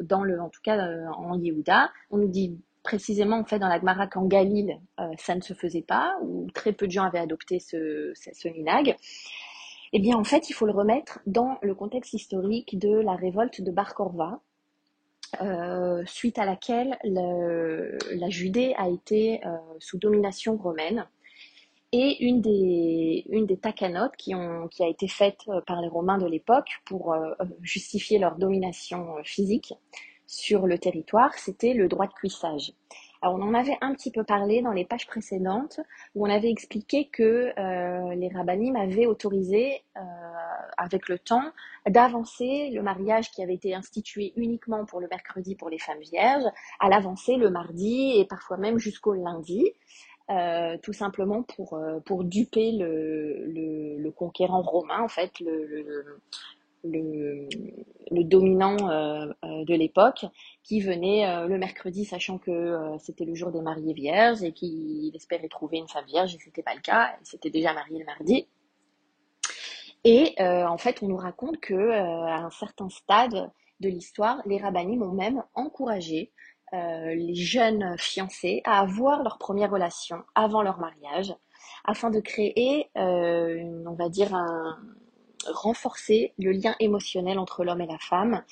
dans 0.00 0.22
le, 0.24 0.40
en 0.40 0.48
tout 0.48 0.60
cas 0.62 0.76
en 1.16 1.38
Yehuda, 1.38 1.90
on 2.10 2.18
nous 2.18 2.28
dit 2.28 2.58
précisément 2.86 3.38
en 3.38 3.44
fait 3.44 3.58
dans 3.58 3.68
la 3.68 3.80
Gemara 3.80 4.06
qu'en 4.06 4.26
Galil 4.26 4.78
euh, 5.00 5.10
ça 5.18 5.34
ne 5.34 5.40
se 5.40 5.54
faisait 5.54 5.82
pas 5.82 6.16
ou 6.22 6.46
très 6.54 6.72
peu 6.72 6.86
de 6.86 6.92
gens 6.92 7.04
avaient 7.04 7.18
adopté 7.18 7.58
ce, 7.58 8.14
minag. 8.48 8.96
Eh 9.92 9.98
bien 9.98 10.16
en 10.16 10.24
fait 10.24 10.48
il 10.48 10.52
faut 10.52 10.66
le 10.66 10.72
remettre 10.72 11.18
dans 11.26 11.58
le 11.62 11.74
contexte 11.74 12.14
historique 12.14 12.78
de 12.78 13.00
la 13.00 13.16
révolte 13.16 13.60
de 13.60 13.70
Bar 13.72 13.94
Korva, 13.94 14.40
euh, 15.42 16.04
suite 16.06 16.38
à 16.38 16.44
laquelle 16.44 16.96
la 17.02 18.28
Judée 18.28 18.72
a 18.78 18.88
été 18.88 19.44
euh, 19.44 19.56
sous 19.80 19.98
domination 19.98 20.56
romaine. 20.56 21.06
Et 21.98 22.26
une 22.26 22.42
des, 22.42 23.58
takanotes 23.62 24.16
qui, 24.18 24.34
a 24.34 24.88
été 24.88 25.08
faite 25.08 25.38
par 25.66 25.80
les 25.80 25.88
Romains 25.88 26.18
de 26.18 26.26
l'époque 26.26 26.68
pour 26.84 27.16
justifier 27.62 28.18
leur 28.18 28.36
domination 28.36 29.14
physique, 29.24 29.72
sur 30.26 30.66
le 30.66 30.78
territoire, 30.78 31.32
c'était 31.34 31.72
le 31.72 31.88
droit 31.88 32.06
de 32.06 32.12
cuissage. 32.12 32.72
On 33.22 33.40
en 33.40 33.54
avait 33.54 33.78
un 33.80 33.94
petit 33.94 34.10
peu 34.10 34.24
parlé 34.24 34.60
dans 34.60 34.72
les 34.72 34.84
pages 34.84 35.06
précédentes 35.06 35.80
où 36.14 36.26
on 36.26 36.30
avait 36.30 36.50
expliqué 36.50 37.08
que 37.08 37.52
euh, 37.58 38.14
les 38.14 38.28
rabbinim 38.28 38.76
avaient 38.76 39.06
autorisé, 39.06 39.82
euh, 39.96 40.00
avec 40.76 41.08
le 41.08 41.18
temps, 41.18 41.50
d'avancer 41.88 42.70
le 42.70 42.82
mariage 42.82 43.30
qui 43.30 43.42
avait 43.42 43.54
été 43.54 43.74
institué 43.74 44.32
uniquement 44.36 44.84
pour 44.84 45.00
le 45.00 45.08
mercredi 45.08 45.54
pour 45.56 45.70
les 45.70 45.78
femmes 45.78 46.00
vierges, 46.00 46.44
à 46.78 46.88
l'avancer 46.88 47.36
le 47.36 47.50
mardi 47.50 48.12
et 48.16 48.26
parfois 48.26 48.58
même 48.58 48.78
jusqu'au 48.78 49.14
lundi. 49.14 49.64
Euh, 50.28 50.76
tout 50.82 50.92
simplement 50.92 51.44
pour, 51.44 51.78
pour 52.04 52.24
duper 52.24 52.72
le, 52.72 54.10
conquérant 54.10 54.62
romain, 54.62 55.00
en 55.02 55.08
fait, 55.08 55.38
le, 55.40 56.18
dominant 58.24 58.76
euh, 58.90 59.26
euh, 59.44 59.64
de 59.64 59.74
l'époque 59.74 60.26
qui 60.62 60.80
venait 60.80 61.26
euh, 61.26 61.46
le 61.46 61.58
mercredi 61.58 62.04
sachant 62.04 62.38
que 62.38 62.96
c'était 62.98 63.24
le 63.24 63.34
jour 63.34 63.50
des 63.50 63.60
mariés 63.60 63.94
vierges 63.94 64.42
et 64.42 64.52
qu'il 64.52 65.14
espérait 65.14 65.48
trouver 65.48 65.78
une 65.78 65.88
femme 65.88 66.06
vierge 66.06 66.34
et 66.34 66.38
c'était 66.38 66.62
pas 66.62 66.74
le 66.74 66.80
cas, 66.80 67.16
il 67.20 67.26
s'était 67.26 67.50
déjà 67.50 67.72
marié 67.72 67.98
le 67.98 68.04
mardi. 68.04 68.46
Et 70.04 70.36
en 70.40 70.78
fait, 70.78 71.02
on 71.02 71.08
nous 71.08 71.16
raconte 71.16 71.58
que 71.58 71.90
à 71.90 72.36
un 72.36 72.50
certain 72.50 72.88
stade 72.88 73.50
de 73.80 73.88
l'histoire, 73.88 74.40
les 74.46 74.58
rabbinim 74.58 75.02
ont 75.02 75.12
même 75.12 75.42
encouragé 75.54 76.30
les 76.72 77.34
jeunes 77.34 77.96
fiancés 77.98 78.60
à 78.64 78.80
avoir 78.80 79.22
leur 79.22 79.38
première 79.38 79.70
relation 79.70 80.22
avant 80.34 80.62
leur 80.62 80.78
mariage, 80.78 81.34
afin 81.84 82.10
de 82.10 82.20
créer, 82.20 82.90
on 82.96 83.94
va 83.98 84.08
dire, 84.08 84.36
renforcer 85.46 86.32
le 86.38 86.52
lien 86.52 86.74
émotionnel 86.80 87.38
entre 87.38 87.64
l'homme 87.64 87.80
et 87.80 87.86
la 87.86 87.98
femme. 87.98 88.42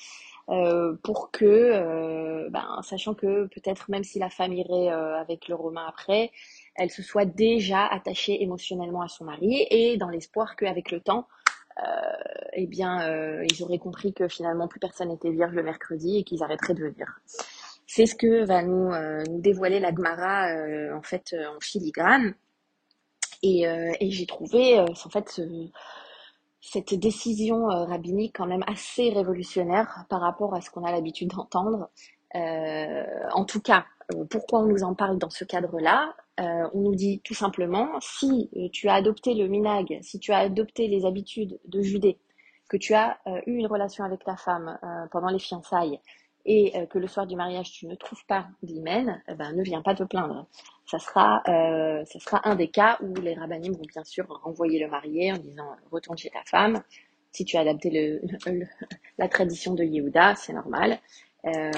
Euh, 0.49 0.95
pour 1.01 1.31
que, 1.31 1.43
euh, 1.45 2.49
ben, 2.51 2.79
sachant 2.83 3.15
que 3.15 3.47
peut-être 3.47 3.89
même 3.89 4.03
si 4.03 4.19
la 4.19 4.29
femme 4.29 4.53
irait 4.53 4.91
euh, 4.91 5.19
avec 5.19 5.47
le 5.47 5.55
Romain 5.55 5.85
après, 5.87 6.31
elle 6.75 6.91
se 6.91 7.01
soit 7.01 7.25
déjà 7.25 7.87
attachée 7.87 8.43
émotionnellement 8.43 9.01
à 9.01 9.07
son 9.07 9.25
mari 9.25 9.65
et 9.71 9.97
dans 9.97 10.09
l'espoir 10.09 10.55
qu'avec 10.55 10.91
le 10.91 10.99
temps, 10.99 11.27
eh 12.53 12.67
bien, 12.67 13.43
ils 13.43 13.61
auraient 13.63 13.79
compris 13.79 14.13
que 14.13 14.29
finalement 14.29 14.69
plus 14.69 14.79
personne 14.79 15.09
n'était 15.09 15.31
vierge 15.31 15.53
le 15.53 15.61
mercredi 15.61 16.19
et 16.19 16.23
qu'ils 16.23 16.41
arrêteraient 16.41 16.73
de 16.73 16.85
venir. 16.85 17.19
C'est 17.87 18.05
ce 18.05 18.15
que 18.15 18.45
va 18.45 18.63
nous, 18.63 18.91
nous 19.29 19.41
dévoiler 19.41 19.79
la 19.79 19.93
Gemara 19.93 20.47
en 20.95 21.01
fait 21.01 21.35
en 21.55 21.59
filigrane. 21.59 22.35
Et, 23.43 23.63
et 23.63 24.11
j'ai 24.11 24.25
trouvé 24.25 24.79
en 24.79 25.09
fait 25.09 25.39
cette 26.65 26.95
décision 26.95 27.69
euh, 27.69 27.85
rabbinique 27.85 28.35
quand 28.35 28.47
même 28.47 28.63
assez 28.67 29.09
révolutionnaire 29.09 30.05
par 30.09 30.21
rapport 30.21 30.55
à 30.55 30.61
ce 30.61 30.71
qu'on 30.71 30.83
a 30.83 30.91
l'habitude 30.91 31.29
d'entendre. 31.29 31.89
Euh, 32.35 33.05
en 33.33 33.45
tout 33.45 33.61
cas, 33.61 33.85
euh, 34.13 34.25
pourquoi 34.25 34.61
on 34.61 34.65
nous 34.65 34.83
en 34.83 34.95
parle 34.95 35.19
dans 35.19 35.29
ce 35.29 35.45
cadre-là? 35.45 36.13
On 36.37 36.81
nous 36.81 36.95
dit 36.95 37.21
tout 37.23 37.33
simplement, 37.33 37.87
si 38.01 38.49
tu 38.73 38.89
as 38.89 38.95
adopté 38.95 39.33
le 39.35 39.47
minag, 39.47 39.99
si 40.01 40.19
tu 40.19 40.33
as 40.33 40.39
adopté 40.39 40.89
les 40.89 41.05
habitudes 41.05 41.57
de 41.65 41.81
Judée, 41.81 42.17
que 42.67 42.75
tu 42.75 42.93
as 42.93 43.17
eu 43.45 43.53
une 43.53 43.67
relation 43.67 44.03
avec 44.03 44.25
ta 44.25 44.35
femme 44.35 44.77
pendant 45.11 45.29
les 45.29 45.39
fiançailles, 45.39 45.97
et 46.45 46.73
que 46.89 46.99
le 46.99 47.07
soir 47.07 47.25
du 47.25 47.35
mariage 47.35 47.71
tu 47.71 47.87
ne 47.87 47.95
trouves 47.95 48.23
pas 48.27 48.47
d'hymen, 48.61 49.21
eh 49.27 49.33
ben, 49.33 49.51
ne 49.53 49.63
viens 49.63 49.81
pas 49.81 49.95
te 49.95 50.03
plaindre 50.03 50.47
ça 50.85 50.99
sera, 50.99 51.41
euh, 51.47 52.05
ça 52.05 52.19
sera 52.19 52.47
un 52.47 52.55
des 52.55 52.67
cas 52.67 52.97
où 53.01 53.13
les 53.15 53.33
rabbinim 53.33 53.73
vont 53.73 53.85
bien 53.87 54.03
sûr 54.03 54.27
renvoyer 54.43 54.79
le 54.79 54.87
marié 54.87 55.31
en 55.31 55.37
disant 55.37 55.75
retourne 55.91 56.17
chez 56.17 56.29
ta 56.29 56.43
femme. 56.45 56.81
Si 57.31 57.43
tu 57.43 57.57
as 57.57 57.61
adapté 57.61 57.89
le, 58.45 58.65
la 59.17 59.27
tradition 59.27 59.73
de 59.73 59.83
Yehuda, 59.83 60.35
c'est 60.35 60.53
normal. 60.53 60.99
Euh, 61.45 61.71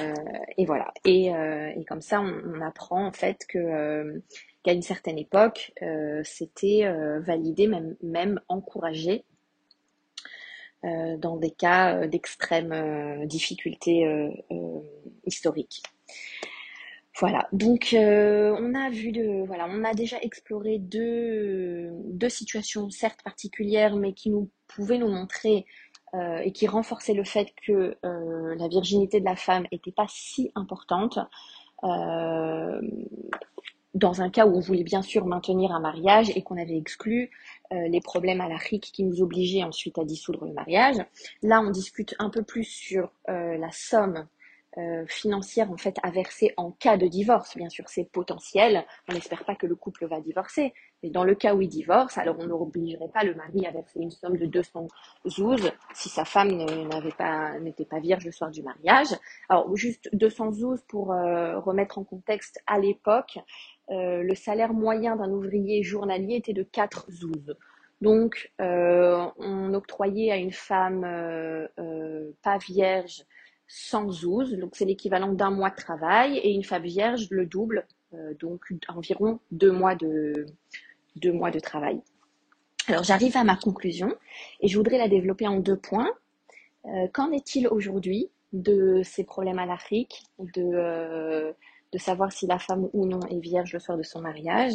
et 0.56 0.64
voilà. 0.64 0.92
Et, 1.04 1.34
euh, 1.34 1.72
et, 1.76 1.84
comme 1.84 2.00
ça, 2.00 2.20
on, 2.20 2.42
on, 2.54 2.60
apprend 2.62 3.06
en 3.06 3.12
fait 3.12 3.44
que 3.48 3.58
euh, 3.58 4.18
qu'à 4.62 4.72
une 4.72 4.82
certaine 4.82 5.18
époque, 5.18 5.72
euh, 5.82 6.22
c'était 6.24 6.84
euh, 6.84 7.20
validé, 7.20 7.66
même, 7.66 7.96
même 8.02 8.40
encouragé 8.48 9.24
dans 10.82 11.36
des 11.36 11.50
cas 11.50 12.06
d'extrême 12.06 13.26
difficulté 13.26 14.06
historique. 15.26 15.82
Voilà, 17.20 17.48
donc 17.52 17.94
euh, 17.94 18.54
on 18.60 18.76
a 18.76 18.90
vu 18.90 19.10
de, 19.10 19.44
voilà, 19.44 19.66
on 19.68 19.82
a 19.82 19.92
déjà 19.92 20.18
exploré 20.20 20.78
deux, 20.78 21.90
situations 22.28 22.90
certes 22.90 23.22
particulières, 23.24 23.96
mais 23.96 24.12
qui 24.12 24.30
nous 24.30 24.50
pouvaient 24.68 24.98
nous 24.98 25.08
montrer 25.08 25.66
euh, 26.14 26.38
et 26.38 26.52
qui 26.52 26.68
renforçaient 26.68 27.14
le 27.14 27.24
fait 27.24 27.48
que 27.66 27.96
euh, 28.04 28.54
la 28.54 28.68
virginité 28.68 29.18
de 29.18 29.24
la 29.24 29.34
femme 29.34 29.66
n'était 29.72 29.90
pas 29.90 30.06
si 30.08 30.52
importante. 30.54 31.18
Dans 33.98 34.22
un 34.22 34.30
cas 34.30 34.46
où 34.46 34.56
on 34.56 34.60
voulait 34.60 34.84
bien 34.84 35.02
sûr 35.02 35.26
maintenir 35.26 35.72
un 35.72 35.80
mariage 35.80 36.30
et 36.36 36.42
qu'on 36.42 36.56
avait 36.56 36.76
exclu 36.76 37.30
les 37.70 38.00
problèmes 38.00 38.40
à 38.40 38.48
l'Afrique 38.48 38.90
qui 38.94 39.04
nous 39.04 39.20
obligeaient 39.20 39.62
ensuite 39.62 39.98
à 39.98 40.04
dissoudre 40.04 40.46
le 40.46 40.52
mariage. 40.52 40.96
Là, 41.42 41.60
on 41.60 41.70
discute 41.70 42.14
un 42.18 42.30
peu 42.30 42.42
plus 42.42 42.64
sur 42.64 43.10
la 43.26 43.70
somme 43.70 44.26
euh, 44.78 45.04
financière 45.08 45.72
en 45.72 45.76
fait 45.76 45.96
à 46.04 46.10
verser 46.10 46.52
en 46.56 46.70
cas 46.70 46.96
de 46.96 47.08
divorce. 47.08 47.56
Bien 47.56 47.68
sûr, 47.68 47.88
c'est 47.88 48.04
potentiel. 48.04 48.84
On 49.08 49.14
n'espère 49.14 49.44
pas 49.44 49.56
que 49.56 49.66
le 49.66 49.74
couple 49.74 50.06
va 50.06 50.20
divorcer. 50.20 50.72
Mais 51.02 51.10
dans 51.10 51.24
le 51.24 51.34
cas 51.34 51.54
où 51.54 51.62
il 51.62 51.68
divorce, 51.68 52.16
alors 52.16 52.36
on 52.38 52.46
n'obligerait 52.46 53.08
pas 53.08 53.24
le 53.24 53.34
mari 53.34 53.66
à 53.66 53.72
verser 53.72 53.98
une 53.98 54.10
somme 54.10 54.36
de 54.36 54.46
200 54.46 54.86
zouz 55.26 55.72
si 55.94 56.08
sa 56.08 56.24
femme 56.24 56.50
n'avait 56.86 57.10
pas, 57.10 57.58
n'était 57.58 57.86
pas 57.86 57.98
vierge 57.98 58.24
le 58.24 58.30
soir 58.30 58.50
du 58.50 58.62
mariage. 58.62 59.08
Alors, 59.48 59.74
juste 59.74 60.10
200 60.12 60.52
zouz 60.52 60.80
pour 60.86 61.12
euh, 61.12 61.58
remettre 61.58 61.98
en 61.98 62.04
contexte, 62.04 62.60
à 62.66 62.78
l'époque, 62.78 63.38
euh, 63.90 64.22
le 64.22 64.34
salaire 64.34 64.72
moyen 64.72 65.16
d'un 65.16 65.30
ouvrier 65.30 65.82
journalier 65.82 66.36
était 66.36 66.52
de 66.52 66.62
4 66.62 67.10
zouz. 67.10 67.56
Donc, 68.00 68.52
on 68.60 69.74
octroyait 69.74 70.30
à 70.30 70.36
une 70.36 70.52
femme 70.52 71.00
pas 72.42 72.58
vierge 72.58 73.24
112, 73.68 74.54
donc 74.54 74.74
c'est 74.74 74.84
l'équivalent 74.84 75.32
d'un 75.32 75.50
mois 75.50 75.70
de 75.70 75.76
travail, 75.76 76.38
et 76.38 76.52
une 76.52 76.64
femme 76.64 76.82
vierge 76.82 77.28
le 77.30 77.46
double, 77.46 77.86
euh, 78.14 78.34
donc 78.40 78.62
environ 78.88 79.38
deux 79.50 79.70
mois 79.70 79.94
de, 79.94 80.46
travail. 81.60 82.00
Alors 82.86 83.04
j'arrive 83.04 83.36
à 83.36 83.44
ma 83.44 83.56
conclusion 83.56 84.16
et 84.60 84.68
je 84.68 84.76
voudrais 84.78 84.96
la 84.96 85.08
développer 85.08 85.46
en 85.46 85.60
deux 85.60 85.76
points. 85.76 86.10
Euh, 86.86 87.06
qu'en 87.12 87.30
est-il 87.32 87.68
aujourd'hui 87.68 88.30
de 88.54 89.02
ces 89.04 89.24
problèmes 89.24 89.58
à 89.58 89.66
l'Afrique, 89.66 90.22
euh, 90.56 91.52
de 91.92 91.98
savoir 91.98 92.32
si 92.32 92.46
la 92.46 92.58
femme 92.58 92.88
ou 92.92 93.06
non 93.06 93.20
est 93.30 93.40
vierge 93.40 93.72
le 93.72 93.78
soir 93.78 93.96
de 93.96 94.02
son 94.02 94.20
mariage 94.20 94.74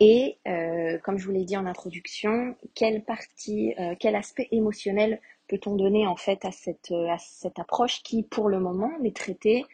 et, 0.00 0.38
comme 1.04 1.18
je 1.18 1.26
vous 1.26 1.32
l'ai 1.32 1.44
dit 1.44 1.56
en 1.56 1.66
introduction, 1.66 2.56
quelle 2.74 3.04
partie, 3.04 3.74
quel 4.00 4.16
aspect 4.16 4.48
émotionnel 4.50 5.20
peut-on 5.52 5.76
donner 5.76 6.06
en 6.06 6.16
fait 6.16 6.44
à 6.46 6.52
cette, 6.52 6.90
euh, 6.92 7.10
à 7.10 7.18
cette 7.18 7.58
approche 7.58 8.02
qui, 8.02 8.22
pour 8.22 8.48
le 8.48 8.58
moment, 8.58 8.90
n'est 9.00 9.12
traitée 9.12 9.66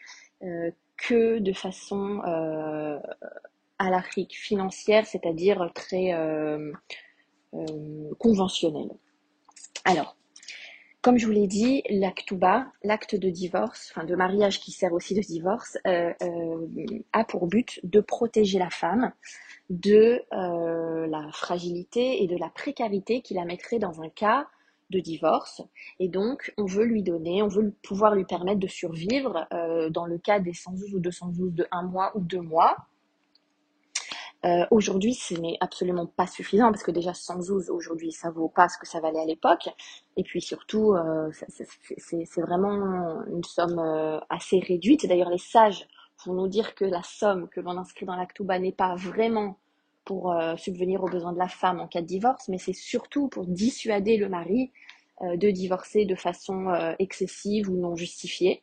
euh, 0.43 0.71
que 0.97 1.39
de 1.39 1.53
façon 1.53 2.21
euh, 2.27 2.99
à 3.79 3.91
l'Afrique 3.91 4.37
financière, 4.37 5.07
c'est-à-dire 5.07 5.71
très 5.73 6.13
conventionnelle? 8.19 8.91
Alors, 9.85 10.17
comme 11.09 11.17
je 11.17 11.25
vous 11.25 11.33
l'ai 11.33 11.47
dit, 11.47 11.83
l'actuba, 11.89 12.67
l'acte 12.85 13.15
de 13.15 13.31
divorce, 13.31 13.91
enfin 13.91 14.05
de 14.05 14.15
mariage 14.15 14.61
qui 14.61 14.73
sert 14.73 14.93
aussi 14.93 15.15
de 15.15 15.23
divorce, 15.23 15.79
a 15.87 17.25
pour 17.25 17.47
but 17.47 17.81
de 17.83 18.01
protéger 18.01 18.59
la 18.59 18.69
femme 18.69 19.13
de 19.71 20.23
la 20.31 21.33
fragilité 21.33 22.23
et 22.23 22.27
de 22.27 22.37
la 22.37 22.51
précarité 22.51 23.23
qui 23.23 23.33
la 23.33 23.47
mettrait 23.47 23.79
dans 23.79 24.03
un 24.03 24.11
cas 24.11 24.49
de 24.91 25.01
divorce. 25.01 25.63
Et 25.99 26.09
donc, 26.09 26.53
on 26.59 26.67
veut 26.67 26.85
lui 26.85 27.03
donner, 27.03 27.43
on 27.43 27.49
veut 27.49 27.73
pouvoir 27.83 28.15
lui 28.15 28.27
permettre 28.27 28.61
de 28.61 28.67
survivre 28.67 29.47
euh, 29.55 29.89
dans 29.89 30.05
le 30.05 30.19
cas 30.19 30.41
des 30.41 30.53
112 30.53 30.95
ou 30.95 31.01
212 31.01 31.55
de 31.55 31.67
un 31.71 31.85
mois 31.85 32.13
ou 32.17 32.21
deux 32.21 32.43
mois. 32.43 32.77
Euh, 34.45 34.65
aujourd'hui, 34.71 35.15
ce 35.15 35.35
n'est 35.35 35.57
absolument 35.61 36.07
pas 36.07 36.27
suffisant 36.27 36.71
parce 36.71 36.83
que 36.83 36.93
déjà 36.93 37.13
112 37.13 37.71
aujourd'hui, 37.71 38.13
ça 38.13 38.31
vaut 38.31 38.49
pas 38.49 38.69
ce 38.69 38.79
que 38.79 38.87
ça 38.87 39.01
valait 39.01 39.21
à 39.21 39.25
l'époque. 39.25 39.69
Et 40.17 40.23
puis 40.23 40.41
surtout, 40.41 40.95
euh, 40.95 41.31
c'est 41.99 42.41
vraiment 42.41 43.25
une 43.27 43.45
somme 43.45 43.81
assez 44.31 44.61
réduite. 44.61 45.07
D'ailleurs, 45.07 45.31
les 45.31 45.39
sages 45.39 45.89
vont 46.27 46.35
nous 46.35 46.49
dire 46.49 46.75
que 46.75 46.85
la 46.85 47.03
somme 47.03 47.49
que 47.49 47.61
l'on 47.61 47.77
inscrit 47.79 48.07
dans 48.07 48.17
l'actuba 48.17 48.59
n'est 48.59 48.73
pas 48.73 48.95
vraiment 48.95 49.57
pour 50.09 50.33
euh, 50.33 50.57
subvenir 50.57 51.05
aux 51.05 51.09
besoins 51.09 51.35
de 51.35 51.39
la 51.39 51.49
femme 51.49 51.81
en 51.81 51.87
cas 51.87 52.01
de 52.01 52.07
divorce, 52.07 52.49
mais 52.49 52.57
c'est 52.57 52.73
surtout 52.73 53.29
pour 53.29 53.45
dissuader 53.45 54.17
le 54.17 54.31
mari 54.31 54.73
euh, 55.21 55.37
de 55.37 55.51
divorcer 55.51 56.07
de 56.07 56.15
façon 56.15 56.71
euh, 56.71 56.95
excessive 56.99 57.69
ou 57.69 57.77
non 57.77 57.95
justifiée. 57.95 58.63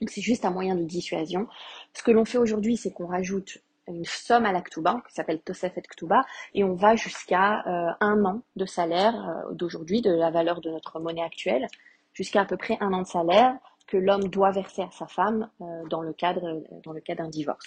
Donc 0.00 0.10
c'est 0.10 0.20
juste 0.20 0.44
un 0.44 0.50
moyen 0.50 0.76
de 0.76 0.84
dissuasion. 0.84 1.48
Ce 1.92 2.04
que 2.04 2.12
l'on 2.12 2.24
fait 2.24 2.38
aujourd'hui, 2.38 2.76
c'est 2.76 2.92
qu'on 2.92 3.08
rajoute 3.08 3.58
une 3.94 4.04
somme 4.04 4.46
à 4.46 4.52
l'actuba 4.52 5.02
qui 5.08 5.14
s'appelle 5.14 5.40
Tosefet 5.40 5.82
Ktuba 5.82 6.22
et 6.54 6.64
on 6.64 6.74
va 6.74 6.96
jusqu'à 6.96 7.62
un 8.00 8.24
an 8.24 8.42
de 8.56 8.66
salaire 8.66 9.44
d'aujourd'hui, 9.52 10.00
de 10.00 10.10
la 10.10 10.30
valeur 10.30 10.60
de 10.60 10.70
notre 10.70 11.00
monnaie 11.00 11.22
actuelle, 11.22 11.66
jusqu'à 12.12 12.42
à 12.42 12.44
peu 12.44 12.56
près 12.56 12.76
un 12.80 12.92
an 12.92 13.02
de 13.02 13.06
salaire 13.06 13.56
que 13.86 13.96
l'homme 13.96 14.28
doit 14.28 14.50
verser 14.50 14.82
à 14.82 14.90
sa 14.90 15.06
femme 15.06 15.50
dans 15.90 16.02
le 16.02 16.12
cadre 16.12 16.62
dans 16.82 16.92
le 16.92 17.00
cas 17.00 17.14
d'un 17.14 17.28
divorce. 17.28 17.66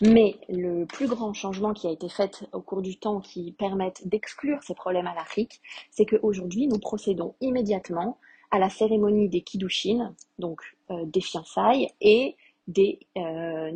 Mais 0.00 0.36
le 0.48 0.84
plus 0.86 1.06
grand 1.06 1.32
changement 1.32 1.72
qui 1.72 1.86
a 1.86 1.90
été 1.90 2.08
fait 2.08 2.44
au 2.52 2.60
cours 2.60 2.82
du 2.82 2.98
temps 2.98 3.20
qui 3.20 3.52
permettent 3.52 4.06
d'exclure 4.06 4.62
ces 4.62 4.74
problèmes 4.74 5.06
à 5.06 5.14
l'Afrique, 5.14 5.60
c'est 5.90 6.04
qu'aujourd'hui, 6.04 6.66
nous 6.66 6.78
procédons 6.78 7.34
immédiatement 7.40 8.18
à 8.50 8.58
la 8.58 8.70
cérémonie 8.70 9.28
des 9.28 9.42
Kiddushin, 9.42 10.14
donc 10.38 10.60
euh, 10.90 11.04
des 11.06 11.20
fiançailles, 11.20 11.88
et 12.00 12.36
des 12.66 12.98
euh, 13.16 13.70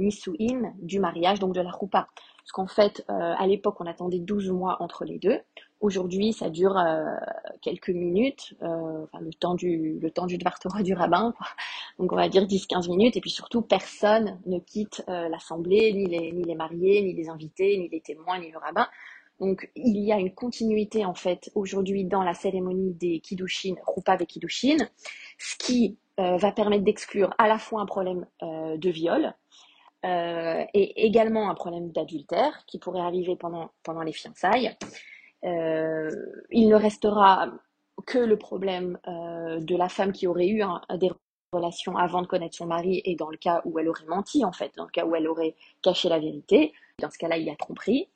du 0.81 1.01
mariage, 1.01 1.39
donc 1.39 1.55
de 1.55 1.61
la 1.61 1.71
roupa. 1.71 2.09
Parce 2.39 2.53
qu'en 2.53 2.67
fait, 2.67 3.05
euh, 3.11 3.35
à 3.37 3.47
l'époque, 3.47 3.81
on 3.81 3.87
attendait 3.87 4.21
12 4.21 4.51
mois 4.51 4.79
entre 4.81 5.05
les 5.05 5.19
deux. 5.19 5.39
Aujourd'hui, 5.81 6.33
ça 6.33 6.51
dure 6.51 6.77
euh, 6.77 7.05
quelques 7.63 7.91
minutes, 7.91 8.55
euh, 8.63 9.05
enfin, 9.05 9.21
le 9.21 9.33
temps 9.33 9.55
du 9.55 9.99
le 10.01 10.11
temps 10.11 10.27
du 10.27 10.37
Dvartora 10.37 10.83
du 10.83 10.93
rabbin, 10.93 11.35
donc 12.01 12.13
on 12.13 12.17
va 12.17 12.29
dire 12.29 12.47
10-15 12.47 12.89
minutes, 12.89 13.17
et 13.17 13.21
puis 13.21 13.31
surtout 13.31 13.63
personne 13.63 14.41
ne 14.47 14.59
quitte 14.59 15.05
euh, 15.09 15.29
l'assemblée, 15.29 15.93
ni 15.93 16.07
les 16.07 16.33
ni 16.33 16.43
les 16.43 16.55
mariés, 16.57 17.03
ni 17.03 17.13
les 17.13 17.29
invités, 17.29 17.79
ni 17.79 17.89
les 17.89 18.01
témoins, 18.01 18.41
ni 18.41 18.51
le 18.51 18.59
rabbin. 18.59 18.89
Donc 19.39 19.71
il 19.77 19.99
y 19.99 20.13
a 20.13 20.19
une 20.19 20.35
continuité 20.35 21.05
en 21.05 21.15
fait 21.15 21.51
aujourd'hui 21.55 22.05
dans 22.05 22.25
la 22.25 22.35
cérémonie 22.35 22.95
des 22.95 23.21
kiddushin, 23.21 23.75
Rupa 23.87 24.17
des 24.17 24.27
kiddushin, 24.27 24.79
ce 25.39 25.57
qui 25.59 25.97
va 26.19 26.53
permettre 26.53 26.85
d'exclure 26.85 27.33
à 27.39 27.49
la 27.49 27.59
fois 27.59 27.81
un 27.81 27.87
problème 27.87 28.27
de 28.43 28.91
viol, 28.91 29.35
et 30.05 31.07
également 31.07 31.49
un 31.49 31.55
problème 31.55 31.91
d'adultère 31.93 32.65
qui 32.67 32.79
pourrait 32.79 33.01
arriver 33.01 33.37
pendant, 33.37 33.71
pendant 33.83 34.03
les 34.03 34.13
fiançailles. 34.13 34.77
Euh, 35.45 36.11
il 36.51 36.69
ne 36.69 36.75
restera 36.75 37.49
que 38.07 38.19
le 38.19 38.37
problème 38.37 38.99
euh, 39.07 39.61
de 39.61 39.77
la 39.77 39.89
femme 39.89 40.13
qui 40.13 40.27
aurait 40.27 40.49
eu 40.49 40.63
des 40.97 41.11
relations 41.53 41.97
avant 41.97 42.23
de 42.23 42.27
connaître 42.27 42.57
son 42.57 42.67
mari 42.67 43.01
et 43.05 43.17
dans 43.17 43.31
le 43.31 43.37
cas 43.37 43.63
où 43.65 43.79
elle 43.79 43.89
aurait 43.89 44.07
menti, 44.07 44.45
en 44.45 44.53
fait, 44.53 44.73
dans 44.77 44.85
le 44.85 44.91
cas 44.91 45.05
où 45.05 45.15
elle 45.15 45.29
aurait 45.29 45.55
caché 45.83 46.09
la 46.09 46.19
vérité. 46.19 46.73
Dans 47.01 47.11
ce 47.11 47.19
cas-là, 47.19 47.39
il 47.39 47.49
a 47.49 47.57
tromperie. 47.57 48.09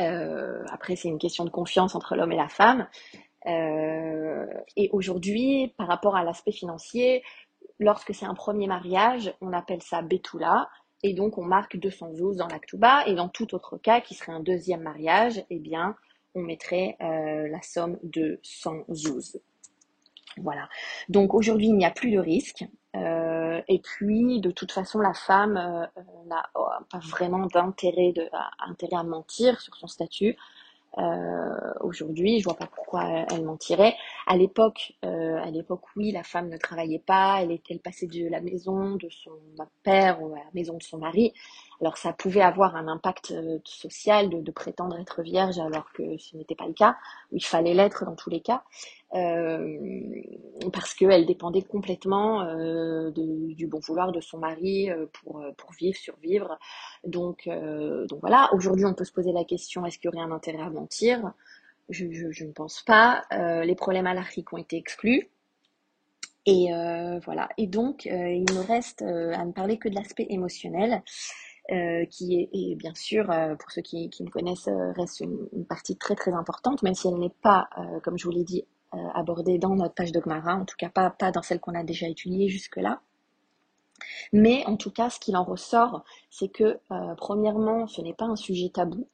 Euh, 0.00 0.64
après, 0.70 0.96
c'est 0.96 1.08
une 1.08 1.18
question 1.18 1.44
de 1.44 1.50
confiance 1.50 1.94
entre 1.94 2.16
l'homme 2.16 2.32
et 2.32 2.36
la 2.36 2.48
femme. 2.48 2.88
Euh, 3.46 4.46
et 4.76 4.88
aujourd'hui, 4.92 5.74
par 5.76 5.88
rapport 5.88 6.16
à 6.16 6.24
l'aspect 6.24 6.52
financier, 6.52 7.22
lorsque 7.78 8.14
c'est 8.14 8.26
un 8.26 8.34
premier 8.34 8.66
mariage, 8.66 9.34
on 9.40 9.52
appelle 9.52 9.82
ça 9.82 10.02
Betula. 10.02 10.68
Et 11.02 11.14
donc, 11.14 11.38
on 11.38 11.44
marque 11.44 11.76
212 11.76 12.36
dans 12.36 12.46
l'actuba. 12.46 13.04
Et 13.06 13.14
dans 13.14 13.28
tout 13.28 13.54
autre 13.54 13.76
cas, 13.76 14.00
qui 14.00 14.14
serait 14.14 14.32
un 14.32 14.40
deuxième 14.40 14.82
mariage, 14.82 15.44
eh 15.50 15.58
bien, 15.58 15.96
on 16.34 16.40
mettrait 16.40 16.96
euh, 17.00 17.48
la 17.48 17.60
somme 17.62 17.98
de 18.02 18.38
112. 18.42 19.40
Voilà. 20.38 20.68
Donc 21.08 21.34
aujourd'hui, 21.34 21.66
il 21.66 21.76
n'y 21.76 21.84
a 21.84 21.90
plus 21.90 22.10
de 22.10 22.18
risque. 22.18 22.64
Euh, 22.94 23.60
et 23.68 23.80
puis, 23.80 24.40
de 24.40 24.50
toute 24.50 24.72
façon, 24.72 25.00
la 25.00 25.12
femme 25.12 25.54
n'a 26.26 26.50
pas 26.90 27.00
vraiment 27.00 27.46
d'intérêt 27.46 28.14
intérêt 28.60 28.96
à 28.96 29.02
mentir 29.02 29.60
sur 29.60 29.76
son 29.76 29.88
statut. 29.88 30.36
Euh, 30.98 31.72
aujourd'hui, 31.80 32.38
je 32.40 32.44
vois 32.44 32.56
pas 32.56 32.66
pourquoi 32.66 33.04
elle 33.30 33.44
mentirait. 33.44 33.94
À 34.26 34.36
l'époque, 34.36 34.92
euh, 35.04 35.36
à 35.42 35.50
l'époque, 35.50 35.82
oui, 35.96 36.12
la 36.12 36.22
femme 36.22 36.48
ne 36.48 36.56
travaillait 36.56 37.02
pas, 37.04 37.38
elle 37.42 37.52
était, 37.52 37.74
elle 37.74 37.80
passait 37.80 38.06
de 38.06 38.28
la 38.28 38.40
maison 38.40 38.96
de 38.96 39.08
son 39.08 39.30
père 39.82 40.18
à 40.18 40.38
la 40.38 40.50
maison 40.54 40.76
de 40.76 40.82
son 40.82 40.98
mari. 40.98 41.32
Alors 41.82 41.98
ça 41.98 42.12
pouvait 42.12 42.42
avoir 42.42 42.76
un 42.76 42.86
impact 42.86 43.32
euh, 43.32 43.58
social 43.64 44.30
de, 44.30 44.50
prétendre 44.52 44.96
être 45.00 45.20
vierge 45.20 45.58
alors 45.58 45.92
que 45.92 46.16
ce 46.16 46.36
n'était 46.36 46.54
pas 46.54 46.68
le 46.68 46.74
cas. 46.74 46.96
Il 47.32 47.44
fallait 47.44 47.74
l'être 47.74 48.04
dans 48.04 48.14
tous 48.14 48.30
les 48.30 48.40
cas. 48.40 48.62
Euh, 49.14 49.78
parce 50.72 50.94
qu'elle 50.94 51.26
dépendait 51.26 51.62
complètement 51.62 52.42
euh, 52.44 53.10
du 53.10 53.66
bon 53.66 53.80
vouloir 53.80 54.12
de 54.12 54.20
son 54.20 54.38
mari 54.38 54.90
pour, 55.12 55.44
pour 55.58 55.72
vivre, 55.72 55.98
survivre. 55.98 56.56
Donc, 57.04 57.48
donc 57.48 58.20
voilà, 58.20 58.48
aujourd'hui 58.52 58.84
on 58.84 58.94
peut 58.94 59.04
se 59.04 59.12
poser 59.12 59.32
la 59.32 59.44
question, 59.44 59.84
est-ce 59.84 59.98
qu'il 59.98 60.08
y 60.10 60.16
aurait 60.16 60.24
un 60.24 60.30
intérêt 60.30 60.62
à 60.62 60.70
mentir? 60.70 61.32
Je, 61.88 62.04
ne 62.06 62.52
pense 62.52 62.82
pas. 62.82 63.24
les 63.32 63.74
problèmes 63.74 64.04
l'Afrique 64.04 64.52
ont 64.52 64.58
été 64.58 64.76
exclus. 64.76 65.28
Et 66.46 66.68
voilà. 67.24 67.48
Et 67.58 67.66
donc, 67.66 68.04
il 68.06 68.46
me 68.54 68.66
reste 68.66 69.02
à 69.02 69.44
ne 69.44 69.52
parler 69.52 69.78
que 69.78 69.88
de 69.88 69.96
l'aspect 69.96 70.26
émotionnel. 70.30 71.02
Qui 71.68 72.48
est, 72.52 72.74
bien 72.76 72.94
sûr, 72.94 73.26
pour 73.58 73.70
ceux 73.70 73.82
qui, 73.82 74.10
qui 74.10 74.24
me 74.24 74.30
connaissent, 74.30 74.68
reste 74.96 75.20
une, 75.20 75.64
partie 75.66 75.96
très 75.96 76.14
très 76.14 76.32
importante, 76.32 76.82
même 76.82 76.94
si 76.94 77.08
elle 77.08 77.18
n'est 77.18 77.34
pas, 77.42 77.68
comme 78.02 78.18
je 78.18 78.24
vous 78.24 78.30
l'ai 78.30 78.44
dit, 78.44 78.64
euh, 78.94 78.98
abordée 79.14 79.56
dans 79.56 79.74
notre 79.74 79.94
page 79.94 80.12
de 80.12 80.20
Gmara, 80.20 80.54
en 80.54 80.66
tout 80.66 80.76
cas 80.76 80.90
pas, 80.90 81.08
pas 81.08 81.32
dans 81.32 81.40
celle 81.40 81.60
qu'on 81.60 81.74
a 81.74 81.82
déjà 81.82 82.08
étudiée 82.08 82.48
jusque-là. 82.48 83.00
Mais 84.34 84.66
en 84.66 84.76
tout 84.76 84.90
cas, 84.90 85.08
ce 85.08 85.18
qu'il 85.18 85.34
en 85.34 85.44
ressort, 85.44 86.04
c'est 86.28 86.48
que, 86.48 86.78
premièrement, 87.16 87.86
ce 87.86 88.02
n'est 88.02 88.14
pas 88.14 88.26
un 88.26 88.36
sujet 88.36 88.68
tabou. 88.68 89.08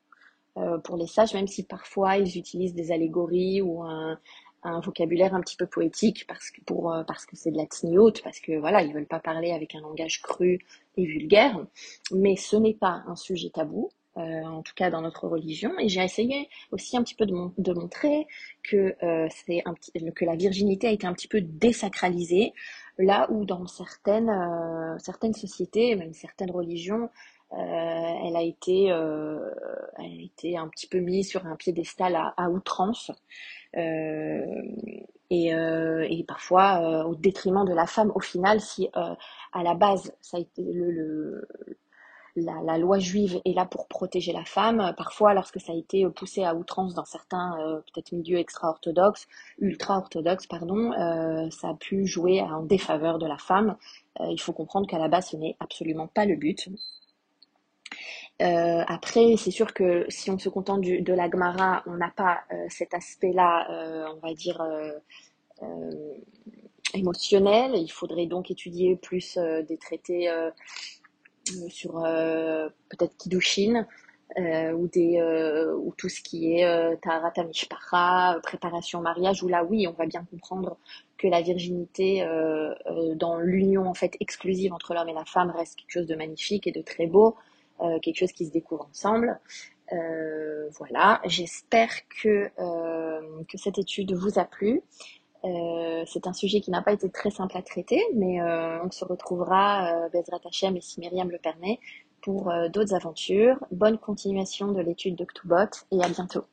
pour 0.83 0.97
les 0.97 1.07
sages, 1.07 1.35
même 1.35 1.47
si 1.47 1.63
parfois 1.63 2.17
ils 2.17 2.37
utilisent 2.39 2.75
des 2.75 2.91
allégories 2.91 3.63
ou 3.63 3.85
un, 3.85 4.19
un 4.63 4.81
vocabulaire 4.81 5.35
un 5.35 5.41
petit 5.41 5.57
peu 5.57 5.67
poétique 5.67 6.27
parce 6.27 6.51
que 6.51 6.61
pour 6.63 6.93
euh, 6.93 7.05
parce 7.05 7.27
que 7.27 7.37
c'est 7.37 7.51
de 7.51 7.57
la 7.57 8.01
haute, 8.01 8.23
parce 8.23 8.41
que 8.41 8.59
voilà, 8.59 8.83
ils 8.83 8.93
veulent 8.93 9.07
pas 9.07 9.21
parler 9.21 9.53
avec 9.53 9.75
un 9.75 9.81
langage 9.81 10.21
cru 10.23 10.61
et 10.97 11.05
vulgaire, 11.05 11.65
mais 12.13 12.37
ce 12.37 12.57
n'est 12.57 12.75
pas 12.75 13.03
un 13.07 13.17
sujet 13.17 13.51
tabou. 13.51 13.91
Euh, 14.17 14.43
en 14.43 14.63
tout 14.63 14.73
cas 14.75 14.91
dans 14.91 15.01
notre 15.01 15.29
religion, 15.29 15.79
et 15.79 15.89
j'ai 15.89 16.03
essayé 16.03 16.49
aussi 16.73 16.97
un 16.97 17.05
petit 17.05 17.15
peu 17.15 17.25
de, 17.25 17.35
de 17.57 17.73
montrer 17.73 18.27
que 18.65 18.97
euh, 19.05 19.29
c'est 19.31 19.63
un 19.65 19.75
petit, 19.75 19.93
que 20.13 20.25
la 20.25 20.35
virginité 20.35 20.89
a 20.89 20.91
été 20.91 21.07
un 21.07 21.13
petit 21.13 21.29
peu 21.29 21.41
désacralisée, 21.41 22.53
là 22.99 23.31
où 23.31 23.45
dans 23.45 23.65
certaines 23.69 24.33
certaines 24.99 25.35
sociétés, 25.35 25.95
même 25.95 26.15
certaines 26.15 26.51
religions, 26.51 27.11
elle 27.53 28.35
a 28.35 28.43
été 28.43 28.87
elle 28.87 30.05
a 30.05 30.23
été 30.25 30.57
un 30.57 30.67
petit 30.67 30.89
peu 30.89 30.99
mise 30.99 31.29
sur 31.29 31.47
un 31.47 31.55
piédestal 31.55 32.17
à 32.17 32.51
outrance. 32.51 33.13
Euh, 33.77 34.45
et, 35.31 35.55
euh, 35.55 36.07
et, 36.09 36.25
parfois 36.25 36.81
euh, 36.81 37.05
au 37.05 37.15
détriment 37.15 37.67
de 37.67 37.75
la 37.75 37.87
femme 37.87 38.11
au 38.15 38.21
final 38.21 38.63
si 38.63 38.89
à 38.95 39.63
la 39.63 39.75
base 39.75 40.11
ça 40.23 40.39
a 40.39 40.41
été 40.41 40.63
le, 40.63 40.91
le 40.91 41.49
la, 42.45 42.63
la, 42.63 42.79
loi 42.79 42.99
juive 42.99 43.41
est 43.45 43.53
là 43.53 43.67
pour 43.67 43.89
protéger 43.89 44.33
la 44.33 44.45
femme. 44.45 44.95
Parfois, 44.97 45.35
lorsque 45.35 45.61
ça 45.61 45.73
a 45.73 45.77
été 45.77 46.07
poussé 46.11 46.45
à 46.45 46.55
outrance 46.55 46.95
dans 46.95 47.05
certains 47.05 47.59
euh, 47.61 47.81
peut-être 47.93 48.13
milieux 48.13 48.39
extra-orthodoxes, 48.39 49.27
ultra-orthodoxes, 49.59 50.47
pardon, 50.47 50.93
euh, 50.93 51.51
ça 51.51 51.71
a 51.71 51.75
pu 51.75 52.07
jouer 52.07 52.41
en 52.43 52.63
défaveur 52.63 53.19
de 53.19 53.27
la 53.27 53.39
femme. 53.39 53.77
Euh, 54.21 54.27
il 54.31 54.41
faut 54.41 54.53
comprendre 54.53 54.87
qu'à 54.87 54.99
la 54.99 55.09
base, 55.09 55.31
ce 55.31 55.37
n'est 55.37 55.57
absolument 55.61 56.07
pas 56.09 56.25
le 56.25 56.37
but. 56.37 56.69
Euh, 58.41 58.85
après, 58.87 59.37
c'est 59.37 59.51
sûr 59.51 59.75
que 59.75 60.05
si 60.09 60.31
on 60.31 60.39
se 60.39 60.49
contente 60.49 60.83
de 60.83 61.13
la 61.13 61.29
Gemara, 61.29 61.83
on 61.87 61.97
n'a 61.97 62.11
pas 62.11 62.41
euh, 62.53 62.67
cet 62.69 62.95
aspect-là, 62.95 63.69
euh, 63.71 64.07
on 64.15 64.27
va 64.27 64.35
dire, 64.35 64.63
émotionnel. 66.95 67.75
Il 67.75 67.91
faudrait 67.91 68.27
donc 68.27 68.51
étudier 68.51 68.97
plus 68.97 69.37
des 69.37 69.77
traités 69.77 70.31
sur 71.69 72.01
peut-être 72.89 73.17
Kiddushin, 73.17 73.87
ou, 74.39 74.89
tout 75.97 76.09
ce 76.09 76.23
qui 76.23 76.53
est 76.53 77.01
Tarata 77.03 77.43
Mishpacha, 77.43 78.39
préparation 78.45 79.01
mariage, 79.01 79.43
où 79.43 79.49
là, 79.49 79.65
oui, 79.65 79.89
on 79.89 79.93
va 79.93 80.07
bien 80.07 80.25
comprendre 80.31 80.79
que 81.17 81.27
la 81.27 81.43
virginité 81.43 82.25
dans 83.17 83.37
l'union 83.39 83.89
en 83.89 83.95
fait 83.95 84.17
exclusive 84.21 84.73
entre 84.73 84.95
l'homme 84.95 85.09
et 85.09 85.15
la 85.15 85.25
femme 85.25 85.51
reste 85.51 85.77
quelque 85.77 85.91
chose 85.91 86.07
de 86.07 86.15
magnifique 86.15 86.69
et 86.69 86.73
de 86.73 86.83
très 86.83 87.09
beau. 87.09 87.37
Euh, 87.81 87.99
quelque 88.01 88.19
chose 88.19 88.33
qui 88.33 88.47
se 88.47 88.51
découvre 88.51 88.89
ensemble. 88.91 89.39
Euh, 89.93 90.69
voilà, 90.79 91.21
j'espère 91.25 91.91
que, 92.23 92.51
euh, 92.59 93.43
que 93.49 93.57
cette 93.57 93.79
étude 93.79 94.13
vous 94.13 94.39
a 94.39 94.45
plu. 94.45 94.83
c'est 96.07 96.27
un 96.27 96.33
sujet 96.33 96.61
qui 96.61 96.71
n'a 96.71 96.83
pas 96.83 96.93
été 96.93 97.09
très 97.11 97.31
simple 97.31 97.57
à 97.57 97.63
traiter, 97.63 98.03
mais 98.15 98.43
on 98.43 98.91
se 98.91 99.05
retrouvera, 99.05 100.09
Bezrat 100.13 100.41
Hachem 100.45 100.77
et 100.77 100.81
si 100.81 101.01
Myriam 101.01 101.31
le 101.31 101.39
permet, 101.39 101.79
pour 102.23 102.53
d'autres 102.73 102.95
aventures. 102.95 103.59
Bonne 103.71 103.99
continuation 103.99 104.73
de 104.73 104.81
l'étude 104.81 105.15
de 105.17 105.25
Ktubot 105.25 105.71
et 105.93 106.03
à 106.03 106.09
bientôt. 106.09 106.45